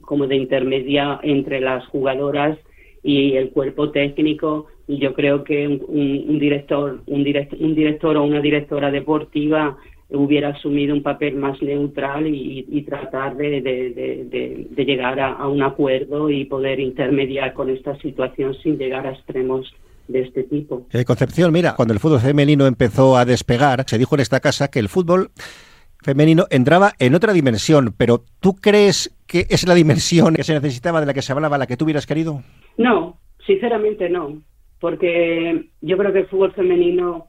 como 0.03 0.27
de 0.27 0.37
intermedia 0.37 1.19
entre 1.23 1.61
las 1.61 1.87
jugadoras 1.87 2.59
y 3.03 3.33
el 3.33 3.51
cuerpo 3.51 3.91
técnico 3.91 4.67
y 4.87 4.99
yo 4.99 5.15
creo 5.15 5.43
que 5.43 5.67
un, 5.67 6.39
director 6.39 7.01
un, 7.07 7.25
un 7.61 7.75
director 7.75 8.17
o 8.17 8.25
una 8.25 8.41
directora 8.41 8.91
deportiva 8.91 9.79
hubiera 10.11 10.51
asumido 10.51 10.95
un 10.95 11.03
papel 11.03 11.37
más 11.37 11.61
neutral 11.61 12.27
y, 12.27 12.83
tratar 12.83 13.37
de, 13.37 13.61
de, 13.61 14.85
llegar 14.85 15.19
a, 15.19 15.47
un 15.49 15.62
acuerdo 15.62 16.31
y 16.31 16.45
poder 16.45 16.79
intermediar 16.79 17.53
con 17.55 17.71
esta 17.71 17.97
situación 17.99 18.55
sin 18.62 18.79
llegar 18.79 19.07
a 19.07 19.12
extremos 19.12 19.73
de 20.07 20.23
este 20.23 20.45
tipo. 20.45 20.87
Eh, 20.92 21.05
Concepción, 21.05 21.53
mira, 21.53 21.75
cuando 21.75 21.92
el 21.92 22.01
fútbol 22.01 22.21
femenino 22.21 22.66
empezó 22.66 23.16
a 23.16 23.25
despegar, 23.25 23.85
se 23.87 23.99
dijo 23.99 24.14
en 24.14 24.21
esta 24.21 24.38
casa 24.38 24.69
que 24.69 24.79
el 24.79 24.88
fútbol 24.88 25.31
femenino 26.03 26.47
entraba 26.51 26.92
en 27.01 27.16
otra 27.16 27.33
dimensión, 27.33 27.92
pero 27.97 28.23
¿tú 28.38 28.55
crees 28.55 29.12
que 29.27 29.47
es 29.51 29.66
la 29.66 29.75
dimensión 29.75 30.35
que 30.35 30.45
se 30.45 30.55
necesitaba 30.55 31.01
de 31.01 31.07
la 31.07 31.14
que 31.14 31.23
se 31.23 31.33
hablaba, 31.33 31.59
la 31.59 31.66
que 31.66 31.77
tú 31.77 31.85
hubieras 31.85 32.07
querido? 32.07 32.42
No, 32.79 33.19
sinceramente 33.45 34.09
no, 34.09 34.40
porque 34.79 35.71
yo 35.81 35.99
creo 35.99 36.12
que 36.12 36.21
el 36.21 36.27
fútbol 36.29 36.53
femenino 36.53 37.27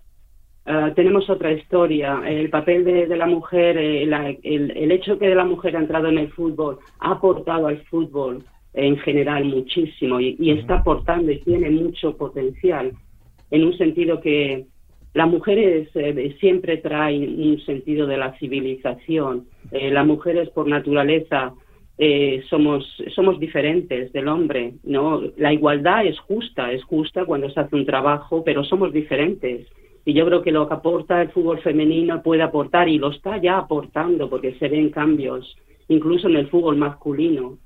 eh, 0.67 0.91
tenemos 0.95 1.29
otra 1.29 1.51
historia. 1.51 2.21
El 2.25 2.49
papel 2.49 2.83
de, 2.83 3.07
la 3.15 3.25
mujer, 3.25 3.77
eh, 3.77 4.03
el, 4.43 4.91
hecho 4.91 5.17
que 5.17 5.33
la 5.33 5.45
mujer 5.45 5.75
ha 5.75 5.79
entrado 5.79 6.07
en 6.07 6.17
el 6.17 6.31
fútbol 6.31 6.79
ha 6.99 7.11
aportado 7.11 7.67
al 7.67 7.79
fútbol 7.85 8.43
en 8.73 8.97
general 8.99 9.45
muchísimo 9.45 10.19
y 10.19 10.51
está 10.51 10.75
aportando 10.75 11.31
y 11.31 11.39
tiene 11.39 11.69
mucho 11.71 12.15
potencial 12.15 12.91
en 13.49 13.63
un 13.65 13.77
sentido 13.77 14.19
que 14.21 14.67
las 15.13 15.27
mujeres 15.27 15.89
eh, 15.95 16.35
siempre 16.39 16.77
traen 16.77 17.41
un 17.41 17.59
sentido 17.61 18.05
de 18.05 18.17
la 18.17 18.37
civilización. 18.37 19.47
Eh, 19.71 19.89
las 19.89 20.05
mujeres 20.05 20.49
por 20.49 20.67
naturaleza 20.67 21.53
eh, 21.97 22.43
somos, 22.49 22.85
somos 23.15 23.39
diferentes 23.39 24.13
del 24.13 24.27
hombre, 24.27 24.73
¿no? 24.83 25.23
La 25.37 25.51
igualdad 25.51 26.05
es 26.05 26.19
justa, 26.19 26.71
es 26.71 26.83
justa 26.83 27.25
cuando 27.25 27.49
se 27.49 27.59
hace 27.59 27.75
un 27.75 27.87
trabajo, 27.87 28.43
pero 28.43 28.63
somos 28.63 28.93
diferentes. 28.93 29.67
Y 30.07 30.13
yo 30.13 30.25
creo 30.25 30.41
que 30.41 30.53
lo 30.53 30.69
que 30.69 30.73
aporta 30.73 31.21
el 31.21 31.31
fútbol 31.31 31.59
femenino 31.59 32.23
puede 32.23 32.41
aportar, 32.41 32.87
y 32.87 32.97
lo 32.97 33.11
está 33.11 33.41
ya 33.41 33.57
aportando, 33.57 34.29
porque 34.29 34.53
se 34.53 34.69
ven 34.69 34.89
cambios, 34.89 35.57
incluso 35.89 36.29
en 36.29 36.37
el 36.37 36.47
fútbol 36.47 36.77
masculino. 36.77 37.57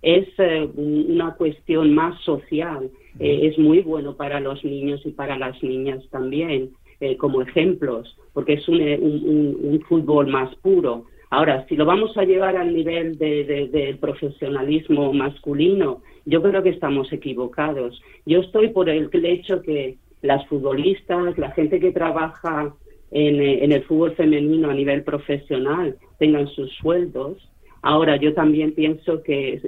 Es 0.00 0.26
una 0.74 1.34
cuestión 1.34 1.94
más 1.94 2.18
social, 2.22 2.90
es 3.18 3.58
muy 3.58 3.82
bueno 3.82 4.16
para 4.16 4.40
los 4.40 4.64
niños 4.64 5.02
y 5.04 5.10
para 5.10 5.36
las 5.36 5.62
niñas 5.62 6.02
también. 6.10 6.70
Eh, 7.04 7.16
como 7.16 7.42
ejemplos, 7.42 8.16
porque 8.32 8.52
es 8.52 8.64
eh, 8.68 8.96
un, 9.02 9.84
fútbol 9.88 10.28
más 10.28 10.54
puro. 10.62 11.06
Ahora, 11.30 11.66
si 11.68 11.74
lo 11.74 11.84
vamos 11.84 12.16
a 12.16 12.22
llevar 12.22 12.56
al 12.56 12.72
nivel 12.72 13.18
del 13.18 13.98
profesionalismo 13.98 15.12
masculino, 15.12 16.02
yo 16.26 16.40
creo 16.40 16.62
que 16.62 16.68
estamos 16.68 17.12
equivocados. 17.12 18.00
Yo 18.24 18.38
estoy 18.38 18.68
por 18.68 18.88
el 18.88 19.10
hecho 19.24 19.62
que 19.62 19.96
las 20.22 20.46
futbolistas, 20.46 21.36
la 21.36 21.50
gente 21.50 21.80
que 21.80 21.92
trabaja 21.92 22.74
en, 23.10 23.40
eh, 23.40 23.64
el 23.64 23.82
fútbol 23.84 24.14
femenino 24.14 24.70
a 24.70 24.74
nivel 24.74 25.02
profesional 25.02 25.96
tengan 26.18 26.46
sus 26.48 26.72
sueldos. 26.76 27.50
Ahora, 27.82 28.16
yo 28.16 28.32
también 28.32 28.72
pienso 28.72 29.22
que 29.22 29.60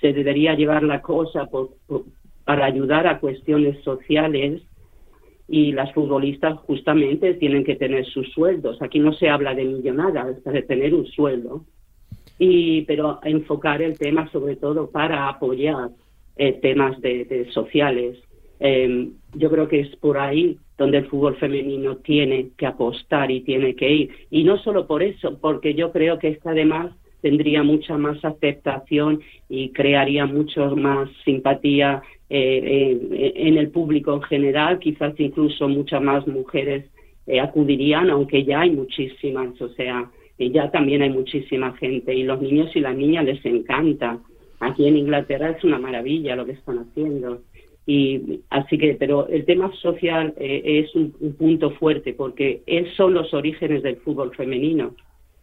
se 0.00 0.12
debería 0.12 0.54
llevar 0.54 0.82
la 0.82 1.00
cosa 1.00 1.48
para 2.44 2.66
ayudar 2.66 3.06
a 3.06 3.18
cuestiones 3.18 3.82
sociales 3.82 4.62
y 5.48 5.72
las 5.72 5.92
futbolistas 5.92 6.58
justamente 6.60 7.34
tienen 7.34 7.64
que 7.64 7.76
tener 7.76 8.04
sus 8.06 8.30
sueldos. 8.32 8.80
Aquí 8.80 8.98
no 8.98 9.12
se 9.12 9.28
habla 9.28 9.54
de 9.54 9.64
millonadas, 9.64 10.42
de 10.44 10.62
tener 10.62 10.94
un 10.94 11.06
sueldo, 11.06 11.64
y, 12.38 12.82
pero 12.82 13.20
enfocar 13.22 13.82
el 13.82 13.98
tema 13.98 14.30
sobre 14.32 14.56
todo 14.56 14.90
para 14.90 15.28
apoyar 15.28 15.90
eh, 16.36 16.54
temas 16.60 17.00
de, 17.00 17.48
sociales. 17.52 18.18
Em, 18.64 19.14
yo 19.34 19.50
creo 19.50 19.66
que 19.66 19.80
es 19.80 19.96
por 19.96 20.16
ahí 20.18 20.56
donde 20.78 20.98
el 20.98 21.06
fútbol 21.06 21.34
femenino 21.34 21.96
tiene 21.96 22.50
que 22.56 22.64
apostar 22.64 23.28
y 23.28 23.40
tiene 23.40 23.74
que 23.74 23.92
ir. 23.92 24.10
Y 24.30 24.44
no 24.44 24.56
solo 24.58 24.86
por 24.86 25.02
eso, 25.02 25.36
porque 25.40 25.74
yo 25.74 25.90
creo 25.90 26.20
que 26.20 26.28
esta 26.28 26.50
además 26.50 26.92
tendría 27.22 27.64
mucha 27.64 27.98
más 27.98 28.24
aceptación 28.24 29.20
y 29.48 29.70
crearía 29.70 30.26
mucho 30.26 30.76
más 30.76 31.08
simpatía 31.24 32.02
eh, 32.30 33.00
eh, 33.10 33.32
en 33.34 33.58
el 33.58 33.70
público 33.70 34.14
en 34.14 34.22
general, 34.22 34.78
quizás 34.78 35.18
incluso 35.18 35.68
muchas 35.68 36.00
más 36.00 36.24
mujeres 36.28 36.88
eh, 37.26 37.40
acudirían, 37.40 38.10
aunque 38.10 38.44
ya 38.44 38.60
hay 38.60 38.70
muchísimas, 38.70 39.60
o 39.60 39.70
sea, 39.70 40.08
ya 40.38 40.70
también 40.70 41.02
hay 41.02 41.10
muchísima 41.10 41.76
gente 41.78 42.14
y 42.14 42.22
los 42.22 42.40
niños 42.40 42.70
y 42.76 42.80
las 42.80 42.96
niñas 42.96 43.24
les 43.24 43.44
encanta. 43.44 44.20
Aquí 44.60 44.86
en 44.86 44.96
Inglaterra 44.96 45.50
es 45.50 45.64
una 45.64 45.78
maravilla 45.78 46.36
lo 46.36 46.46
que 46.46 46.52
están 46.52 46.78
haciendo. 46.78 47.42
Y 47.84 48.40
así 48.50 48.78
que, 48.78 48.94
pero 48.94 49.26
el 49.28 49.44
tema 49.44 49.72
social 49.76 50.34
es 50.38 50.94
un, 50.94 51.12
punto 51.36 51.72
fuerte 51.72 52.14
porque 52.14 52.62
son 52.96 53.14
los 53.14 53.34
orígenes 53.34 53.82
del 53.82 53.96
fútbol 53.96 54.34
femenino. 54.34 54.94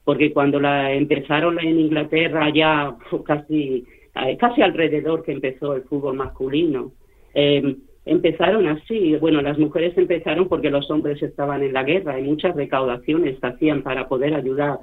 Porque 0.05 0.31
cuando 0.31 0.59
la 0.59 0.93
empezaron 0.93 1.59
en 1.59 1.79
Inglaterra 1.79 2.49
ya 2.53 2.95
casi 3.25 3.85
eh, 4.15 4.37
casi 4.37 4.61
alrededor 4.61 5.23
que 5.23 5.31
empezó 5.31 5.75
el 5.75 5.83
fútbol 5.83 6.15
masculino. 6.15 6.91
Eh, 7.33 7.75
empezaron 8.05 8.67
así. 8.67 9.15
Bueno, 9.17 9.41
las 9.41 9.57
mujeres 9.57 9.97
empezaron 9.97 10.47
porque 10.47 10.69
los 10.69 10.89
hombres 10.89 11.21
estaban 11.21 11.63
en 11.63 11.73
la 11.73 11.83
guerra 11.83 12.19
y 12.19 12.23
muchas 12.23 12.55
recaudaciones 12.55 13.37
hacían 13.41 13.83
para 13.83 14.07
poder 14.07 14.33
ayudar 14.33 14.79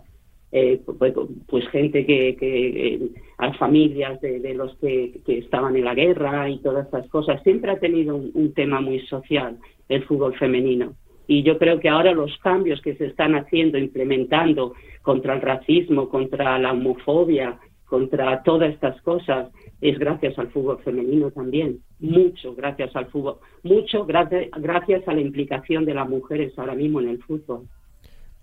eh, 0.59 0.81
pues, 0.99 1.13
pues, 1.49 1.69
gente 1.69 2.07
que, 2.07 2.35
que 2.35 2.95
eh, 2.95 3.11
a 3.37 3.53
familias 3.59 4.19
de, 4.23 4.55
los 4.55 4.75
que, 4.79 5.21
estaban 5.27 5.77
en 5.77 5.85
la 5.85 5.95
guerra 5.95 6.49
y 6.49 6.61
todas 6.61 6.87
estas 6.87 7.07
cosas. 7.11 7.43
Siempre 7.43 7.73
ha 7.73 7.79
tenido 7.79 8.17
un, 8.17 8.55
tema 8.55 8.81
muy 8.81 9.01
social 9.01 9.59
el 9.91 10.03
fútbol 10.05 10.35
femenino. 10.39 10.95
Y 11.27 11.43
yo 11.43 11.59
creo 11.59 11.79
que 11.79 11.91
ahora 11.91 12.13
los 12.13 12.35
cambios 12.39 12.81
que 12.81 12.95
se 12.95 13.05
están 13.05 13.35
haciendo, 13.35 13.77
implementando 13.77 14.73
contra 15.03 15.35
el 15.35 15.43
racismo, 15.43 16.09
contra 16.09 16.59
la 16.59 16.73
homofobia, 16.73 17.59
contra 17.85 18.43
todas 18.43 18.73
estas 18.73 18.99
cosas, 19.03 19.51
es 19.83 19.99
gracias 19.99 20.39
al 20.39 20.49
fútbol 20.53 20.79
femenino 20.79 21.31
también. 21.33 21.81
Mucho 22.01 22.55
gracias 22.55 22.97
al 22.97 23.09
fútbol. 23.11 23.37
Mucho 23.63 24.07
gracias, 24.07 24.49
gracias 24.57 25.07
a 25.07 25.13
la 25.13 25.21
implicación 25.21 25.85
de 25.85 25.93
las 25.93 26.09
mujeres 26.09 26.59
ahora 26.59 26.75
mismo 26.75 27.03
en 27.03 27.11
el 27.11 27.23
fútbol. 27.23 27.69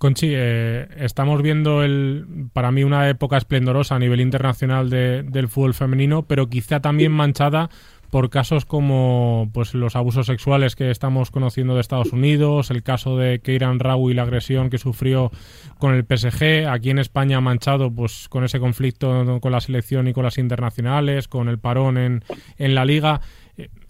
Conchi, 0.03 0.33
eh, 0.35 0.85
estamos 0.97 1.41
viendo 1.41 1.81
el, 1.81 2.49
para 2.51 2.73
mí 2.73 2.83
una 2.83 3.07
época 3.07 3.37
esplendorosa 3.37 3.95
a 3.95 3.99
nivel 3.99 4.19
internacional 4.19 4.89
del 4.89 5.47
fútbol 5.47 5.73
femenino, 5.73 6.23
pero 6.23 6.49
quizá 6.49 6.81
también 6.81 7.13
manchada 7.13 7.69
por 8.09 8.29
casos 8.29 8.65
como 8.65 9.49
pues 9.53 9.73
los 9.73 9.95
abusos 9.95 10.25
sexuales 10.25 10.75
que 10.75 10.91
estamos 10.91 11.31
conociendo 11.31 11.75
de 11.75 11.79
Estados 11.79 12.11
Unidos, 12.11 12.69
el 12.69 12.83
caso 12.83 13.15
de 13.17 13.39
Keiran 13.39 13.79
Rau 13.79 14.09
y 14.09 14.13
la 14.13 14.23
agresión 14.23 14.69
que 14.69 14.77
sufrió 14.77 15.31
con 15.77 15.93
el 15.93 16.03
PSG, 16.03 16.67
aquí 16.67 16.89
en 16.89 16.99
España 16.99 17.39
manchado 17.39 17.89
pues 17.89 18.27
con 18.27 18.43
ese 18.43 18.59
conflicto 18.59 19.39
con 19.39 19.53
la 19.53 19.61
selección 19.61 20.09
y 20.09 20.13
con 20.13 20.25
las 20.25 20.37
internacionales, 20.37 21.29
con 21.29 21.47
el 21.47 21.59
parón 21.59 21.97
en, 21.97 22.25
en 22.57 22.75
la 22.75 22.83
liga. 22.83 23.21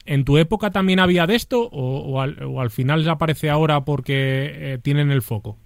¿En 0.06 0.26
tu 0.26 0.38
época 0.38 0.70
también 0.70 1.00
había 1.00 1.26
de 1.26 1.34
esto 1.34 1.68
o, 1.72 2.22
al, 2.22 2.70
final 2.70 3.04
ya 3.04 3.14
aparece 3.14 3.50
ahora 3.50 3.84
porque 3.84 4.74
eh, 4.74 4.78
tienen 4.80 5.10
el 5.10 5.24
foco? 5.24 5.58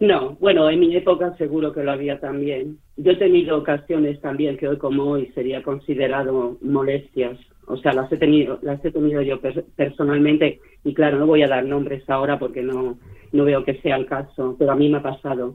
No, 0.00 0.36
bueno, 0.40 0.68
en 0.68 0.80
mi 0.80 0.94
época 0.96 1.36
seguro 1.36 1.72
que 1.72 1.82
lo 1.82 1.92
había 1.92 2.18
también. 2.18 2.78
Yo 2.96 3.12
he 3.12 3.16
tenido 3.16 3.58
ocasiones 3.58 4.20
también 4.20 4.56
que 4.56 4.68
hoy 4.68 4.76
como 4.76 5.04
hoy 5.04 5.26
sería 5.34 5.62
considerado 5.62 6.58
molestias. 6.62 7.38
O 7.66 7.76
sea, 7.76 7.92
las 7.92 8.10
he 8.12 8.16
tenido, 8.16 8.58
las 8.62 8.84
he 8.84 8.90
tenido 8.90 9.22
yo 9.22 9.40
personalmente 9.76 10.60
y 10.84 10.92
claro, 10.92 11.18
no 11.18 11.26
voy 11.26 11.42
a 11.42 11.48
dar 11.48 11.64
nombres 11.64 12.08
ahora 12.08 12.38
porque 12.38 12.62
no, 12.62 12.98
no 13.32 13.44
veo 13.44 13.64
que 13.64 13.80
sea 13.80 13.96
el 13.96 14.06
caso, 14.06 14.56
pero 14.58 14.72
a 14.72 14.76
mí 14.76 14.88
me 14.88 14.98
ha 14.98 15.02
pasado. 15.02 15.54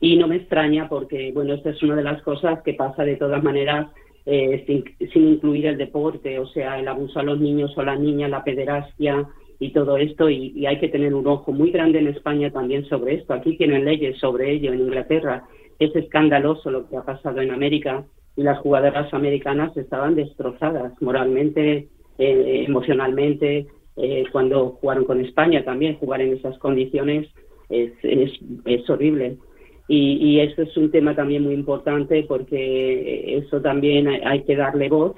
Y 0.00 0.16
no 0.16 0.28
me 0.28 0.36
extraña 0.36 0.88
porque, 0.88 1.30
bueno, 1.32 1.54
esta 1.54 1.70
es 1.70 1.82
una 1.82 1.96
de 1.96 2.02
las 2.02 2.22
cosas 2.22 2.62
que 2.62 2.74
pasa 2.74 3.04
de 3.04 3.16
todas 3.16 3.42
maneras 3.42 3.88
eh, 4.26 4.64
sin, 4.66 4.84
sin 5.10 5.28
incluir 5.28 5.66
el 5.66 5.78
deporte, 5.78 6.38
o 6.38 6.46
sea, 6.46 6.78
el 6.78 6.88
abuso 6.88 7.20
a 7.20 7.22
los 7.22 7.40
niños 7.40 7.72
o 7.76 7.80
a 7.80 7.84
las 7.84 8.00
niñas, 8.00 8.30
la 8.30 8.44
pederastia, 8.44 9.26
y 9.60 9.72
todo 9.72 9.96
esto 9.96 10.30
y, 10.30 10.66
hay 10.66 10.78
que 10.78 10.88
tener 10.88 11.14
un 11.14 11.26
ojo 11.26 11.52
muy 11.52 11.70
grande 11.70 11.98
en 11.98 12.08
España 12.08 12.50
también 12.50 12.84
sobre 12.86 13.14
esto. 13.14 13.34
Aquí 13.34 13.56
tienen 13.56 13.84
leyes 13.84 14.18
sobre 14.18 14.52
ello 14.52 14.72
en 14.72 14.80
Inglaterra. 14.80 15.44
Es 15.78 15.94
escandaloso 15.94 16.70
lo 16.70 16.88
que 16.88 16.96
ha 16.96 17.02
pasado 17.02 17.40
en 17.40 17.50
América 17.50 18.04
y 18.36 18.42
las 18.42 18.58
jugadoras 18.58 19.12
americanas 19.12 19.76
estaban 19.76 20.14
destrozadas 20.14 20.92
moralmente, 21.00 21.88
eh, 22.18 22.64
emocionalmente. 22.66 23.66
Eh, 23.96 24.24
cuando 24.30 24.78
jugaron 24.80 25.04
con 25.04 25.20
España 25.20 25.64
también, 25.64 25.96
jugar 25.96 26.20
en 26.20 26.34
esas 26.34 26.56
condiciones 26.58 27.28
es, 27.68 27.92
es, 28.02 28.88
horrible. 28.88 29.38
Y, 29.88 30.18
y 30.24 30.40
eso 30.40 30.62
es 30.62 30.76
un 30.76 30.92
tema 30.92 31.16
también 31.16 31.42
muy 31.42 31.54
importante 31.54 32.24
porque 32.28 33.38
eso 33.38 33.60
también 33.60 34.06
hay 34.06 34.44
que 34.44 34.54
darle 34.54 34.88
voz 34.88 35.16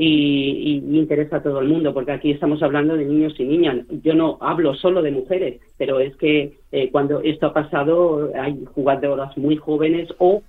y, 0.00 0.76
interesa 0.96 1.36
a 1.36 1.42
todo 1.42 1.60
el 1.60 1.68
mundo, 1.68 1.92
porque 1.92 2.12
aquí 2.12 2.30
estamos 2.30 2.62
hablando 2.62 2.96
de 2.96 3.04
niños 3.04 3.34
y 3.38 3.44
niñas. 3.44 3.84
Yo 4.02 4.14
no 4.14 4.38
hablo 4.40 4.74
solo 4.74 5.02
de 5.02 5.10
mujeres, 5.10 5.60
pero 5.76 5.98
es 5.98 6.16
que 6.16 6.58
eh, 6.70 6.90
cuando 6.90 7.20
esto 7.20 7.48
ha 7.48 7.52
pasado 7.52 8.30
hay 8.40 8.64
jugadoras 8.74 9.36
muy 9.36 9.56
jóvenes 9.56 10.08
o 10.18 10.42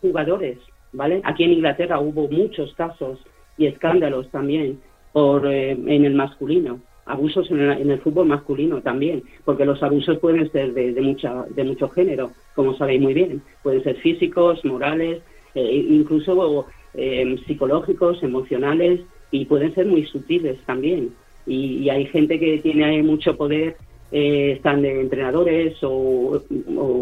jugadores, 0.00 0.58
¿vale? 0.92 1.20
Aquí 1.24 1.42
en 1.42 1.52
Inglaterra 1.52 1.98
hubo 1.98 2.28
muchos 2.28 2.72
casos 2.74 3.18
y 3.58 3.66
escándalos 3.66 4.30
también 4.30 4.78
por 5.12 5.46
eh, 5.46 5.72
en 5.72 6.04
el 6.04 6.14
masculino, 6.14 6.80
abusos 7.04 7.50
en 7.50 7.60
el, 7.60 8.00
fútbol 8.00 8.28
masculino 8.28 8.82
también, 8.82 9.24
porque 9.44 9.64
los 9.64 9.82
abusos 9.82 10.18
pueden 10.18 10.50
ser 10.52 10.74
de, 10.74 10.92
de, 10.92 11.00
mucha, 11.00 11.44
de 11.50 11.64
mucho 11.64 11.88
género, 11.88 12.30
como 12.54 12.76
sabéis 12.76 13.00
muy 13.00 13.14
bien, 13.14 13.42
pueden 13.64 13.82
ser 13.82 13.96
físicos, 13.96 14.64
morales, 14.64 15.20
eh, 15.54 15.86
incluso 15.90 16.66
eh, 16.94 17.36
psicológicos, 17.46 18.22
emocionales 18.22 19.00
y 19.30 19.46
pueden 19.46 19.74
ser 19.74 19.86
muy 19.86 20.04
sutiles 20.06 20.58
también. 20.66 21.10
Y, 21.46 21.88
hay 21.88 22.06
gente 22.06 22.38
que 22.38 22.58
tiene 22.58 23.02
mucho 23.02 23.36
poder, 23.36 23.76
eh, 24.12 24.52
están 24.56 24.82
de 24.82 25.00
entrenadores 25.00 25.76
o, 25.82 26.40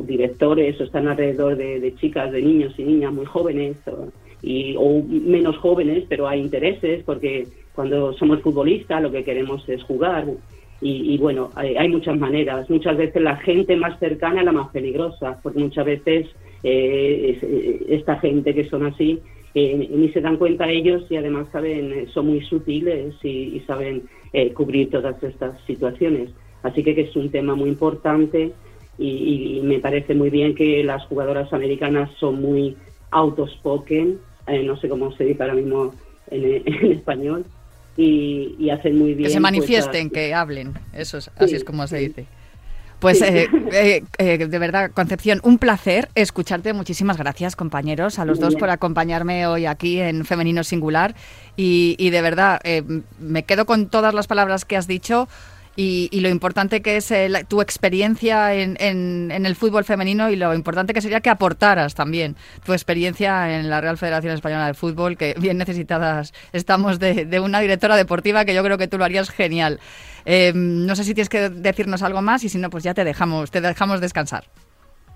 directores 0.06 0.80
o 0.80 0.84
están 0.84 1.08
alrededor 1.08 1.56
de, 1.56 1.94
chicas, 1.96 2.32
de 2.32 2.40
niños 2.40 2.74
y 2.78 2.84
niñas 2.84 3.12
muy 3.12 3.26
jóvenes 3.26 3.76
o, 3.86 5.02
menos 5.08 5.58
jóvenes, 5.58 6.04
pero 6.08 6.26
hay 6.26 6.40
intereses 6.40 7.02
porque 7.04 7.46
cuando 7.74 8.14
somos 8.14 8.40
futbolistas 8.40 9.02
lo 9.02 9.10
que 9.10 9.24
queremos 9.24 9.68
es 9.68 9.82
jugar. 9.82 10.24
Y, 10.82 11.18
bueno, 11.18 11.50
hay, 11.56 11.76
hay, 11.76 11.90
muchas 11.90 12.18
maneras. 12.18 12.70
Muchas 12.70 12.96
veces 12.96 13.20
la 13.20 13.36
gente 13.36 13.76
más 13.76 13.98
cercana 13.98 14.40
es 14.40 14.46
la 14.46 14.52
más 14.52 14.70
peligrosa, 14.70 15.38
porque 15.42 15.58
muchas 15.58 15.84
veces 15.84 16.26
eh, 16.62 17.84
esta 17.88 18.18
gente 18.18 18.54
que 18.54 18.68
son 18.68 18.86
así 18.86 19.20
eh, 19.54 19.88
ni 19.90 20.08
se 20.12 20.20
dan 20.20 20.36
cuenta 20.36 20.68
ellos 20.68 21.04
y 21.10 21.16
además 21.16 21.48
saben, 21.50 21.92
eh, 21.92 22.06
son 22.14 22.28
muy 22.28 22.40
sutiles 22.42 23.14
y, 23.24 23.60
saben 23.66 24.04
eh, 24.32 24.52
cubrir 24.52 24.90
todas 24.90 25.20
estas 25.22 25.60
situaciones. 25.66 26.30
Así 26.62 26.84
que, 26.84 27.00
es 27.00 27.16
un 27.16 27.30
tema 27.30 27.54
muy 27.54 27.70
importante 27.70 28.52
y, 28.98 29.60
me 29.64 29.80
parece 29.80 30.14
muy 30.14 30.30
bien 30.30 30.54
que 30.54 30.84
las 30.84 31.04
jugadoras 31.06 31.52
americanas 31.52 32.10
son 32.18 32.40
muy 32.40 32.76
outspoken, 33.10 34.18
no 34.64 34.76
sé 34.76 34.88
cómo 34.88 35.12
se 35.12 35.24
dice 35.24 35.42
ahora 35.42 35.54
mismo 35.54 35.94
en, 36.30 36.62
español, 36.92 37.44
y, 37.96 38.70
hacen 38.70 38.98
muy 38.98 39.14
bien. 39.14 39.24
Que 39.24 39.30
se 39.30 39.40
pues, 39.40 39.42
manifiesten, 39.42 40.10
que 40.10 40.32
hablen, 40.32 40.74
eso 40.92 41.18
es, 41.18 41.30
así 41.36 41.56
es 41.56 41.64
como 41.64 41.86
se 41.86 41.98
dice. 41.98 42.26
Pues 43.00 43.22
eh, 43.22 43.48
eh, 43.72 44.04
eh, 44.18 44.46
de 44.46 44.58
verdad, 44.58 44.90
Concepción, 44.92 45.40
un 45.42 45.58
placer 45.58 46.10
escucharte. 46.14 46.74
Muchísimas 46.74 47.16
gracias, 47.16 47.56
compañeros, 47.56 48.18
a 48.18 48.26
los 48.26 48.38
dos 48.38 48.56
por 48.56 48.68
acompañarme 48.68 49.46
hoy 49.46 49.64
aquí 49.64 50.00
en 50.00 50.26
Femenino 50.26 50.62
Singular. 50.64 51.14
Y, 51.56 52.10
de 52.10 52.22
verdad, 52.22 52.60
me 53.18 53.42
quedo 53.44 53.66
con 53.66 53.88
todas 53.88 54.14
las 54.14 54.26
palabras 54.26 54.64
que 54.64 54.76
has 54.76 54.86
dicho. 54.86 55.28
Y, 55.76 56.20
lo 56.20 56.28
importante 56.28 56.82
que 56.82 56.96
es 56.96 57.12
tu 57.48 57.62
experiencia 57.62 58.54
en, 58.54 58.76
en, 58.80 59.46
el 59.46 59.56
fútbol 59.56 59.84
femenino 59.84 60.28
y 60.28 60.36
lo 60.36 60.52
importante 60.54 60.92
que 60.92 61.00
sería 61.00 61.20
que 61.20 61.30
aportaras 61.30 61.94
también 61.94 62.36
tu 62.66 62.72
experiencia 62.72 63.58
en 63.58 63.70
la 63.70 63.80
Real 63.80 63.96
Federación 63.96 64.34
Española 64.34 64.66
de 64.66 64.74
Fútbol, 64.74 65.16
que 65.16 65.34
bien 65.38 65.56
necesitadas 65.56 66.34
estamos 66.52 66.98
de, 66.98 67.40
una 67.40 67.60
directora 67.60 67.96
deportiva 67.96 68.44
que 68.44 68.54
yo 68.54 68.62
creo 68.62 68.76
que 68.76 68.88
tú 68.88 68.98
lo 68.98 69.04
harías 69.04 69.30
genial. 69.30 69.78
Eh, 70.26 70.52
no 70.54 70.94
sé 70.96 71.04
si 71.04 71.14
tienes 71.14 71.30
que 71.30 71.48
decirnos 71.48 72.02
algo 72.02 72.20
más 72.20 72.44
y 72.44 72.48
si 72.48 72.58
no, 72.58 72.68
pues 72.68 72.84
ya 72.84 72.92
te 72.92 73.04
dejamos, 73.04 73.50
te 73.50 73.60
dejamos 73.60 74.00
descansar. 74.00 74.44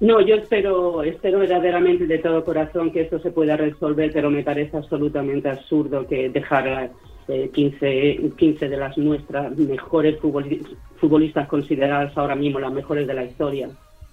No, 0.01 0.21
yo 0.21 0.37
espero, 0.37 1.03
espero 1.03 1.39
verdaderamente 1.41 2.07
de 2.07 2.19
todo 2.19 2.45
corazón 2.45 2.91
que 2.91 3.03
esto 3.03 3.19
se 3.21 3.31
pueda 3.31 3.57
resolver, 3.57 4.11
pero 4.13 4.31
me 4.31 4.43
parece 4.43 4.77
absolutamente 4.77 5.49
absurdo 5.49 6.07
que 6.07 6.31
dejar 6.31 6.91
eh, 7.29 7.51
15, 7.53 8.33
15 8.37 8.69
de 8.69 8.77
las 8.77 8.97
nuestras 8.99 9.57
mejores 9.57 10.19
futbolistas 10.21 11.49
consideradas 11.49 12.17
ahora 12.17 12.35
mismo 12.35 12.59
las 12.59 12.73
mejores 12.73 13.07
de 13.07 13.15
la 13.15 13.25
historia, 13.25 13.69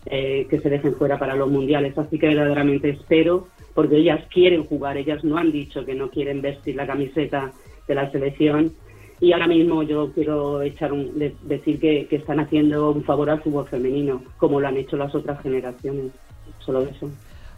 eh, 0.05 0.47
que 0.49 0.59
se 0.59 0.69
dejen 0.69 0.95
fuera 0.95 1.19
para 1.19 1.35
los 1.35 1.49
mundiales. 1.49 1.97
Así 1.97 2.17
que 2.17 2.27
verdaderamente 2.27 2.89
espero, 2.89 3.47
porque 3.73 3.97
ellas 3.97 4.25
quieren 4.29 4.65
jugar, 4.65 4.97
ellas 4.97 5.23
no 5.23 5.37
han 5.37 5.51
dicho 5.51 5.85
que 5.85 5.95
no 5.95 6.09
quieren 6.09 6.41
vestir 6.41 6.75
la 6.75 6.87
camiseta 6.87 7.51
de 7.87 7.95
la 7.95 8.11
selección 8.11 8.71
y 9.21 9.33
ahora 9.33 9.47
mismo 9.47 9.83
yo 9.83 10.11
quiero 10.13 10.63
echar 10.63 10.91
un, 10.91 11.11
decir 11.43 11.79
que, 11.79 12.07
están 12.09 12.39
haciendo 12.39 12.89
un 12.89 13.03
favor 13.03 13.29
al 13.29 13.41
fútbol 13.41 13.67
femenino, 13.67 14.23
como 14.37 14.59
lo 14.59 14.67
han 14.67 14.77
hecho 14.77 14.97
las 14.97 15.13
otras 15.13 15.39
generaciones. 15.43 16.11
Solo 16.57 16.81
eso. 16.81 17.07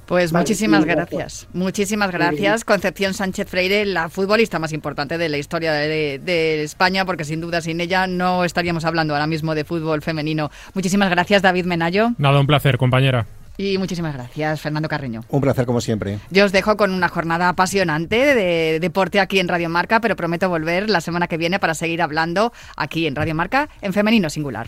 Pues 0.05 0.33
muchísimas 0.33 0.85
gracias. 0.85 1.47
Muchísimas 1.53 2.11
gracias, 2.11 2.65
Concepción 2.65 3.13
Sánchez 3.13 3.47
Freire, 3.47 3.85
la 3.85 4.09
futbolista 4.09 4.59
más 4.59 4.73
importante 4.73 5.17
de 5.17 5.29
la 5.29 5.37
historia 5.37 5.73
de, 5.73 6.19
de, 6.19 6.63
España, 6.63 7.05
porque 7.05 7.23
sin 7.23 7.41
duda 7.41 7.61
sin 7.61 7.79
ella 7.79 8.07
no 8.07 8.43
estaríamos 8.43 8.85
hablando 8.85 9.13
ahora 9.13 9.27
mismo 9.27 9.55
de 9.55 9.63
fútbol 9.63 10.01
femenino. 10.01 10.51
Muchísimas 10.73 11.09
gracias, 11.09 11.41
David 11.41 11.65
Menayo. 11.65 12.11
Nada, 12.17 12.39
un 12.39 12.47
placer, 12.47 12.77
compañera. 12.77 13.25
Y 13.57 13.77
muchísimas 13.77 14.13
gracias, 14.15 14.61
Fernando 14.61 14.89
Carreño. 14.89 15.23
Un 15.29 15.41
placer 15.41 15.65
como 15.65 15.79
siempre. 15.79 16.19
Yo 16.31 16.45
os 16.45 16.51
dejo 16.51 16.75
con 16.75 16.91
una 16.91 17.07
jornada 17.07 17.49
apasionante 17.49 18.33
de 18.33 18.79
deporte 18.79 19.19
aquí 19.19 19.39
en 19.39 19.47
Radio 19.47 19.69
Marca, 19.69 19.99
pero 19.99 20.15
prometo 20.15 20.49
volver 20.49 20.89
la 20.89 21.01
semana 21.01 21.27
que 21.27 21.37
viene 21.37 21.59
para 21.59 21.75
seguir 21.75 22.01
hablando 22.01 22.51
aquí 22.75 23.05
en 23.05 23.15
Radio 23.15 23.35
Marca 23.35 23.69
en 23.81 23.93
femenino 23.93 24.29
singular. 24.29 24.67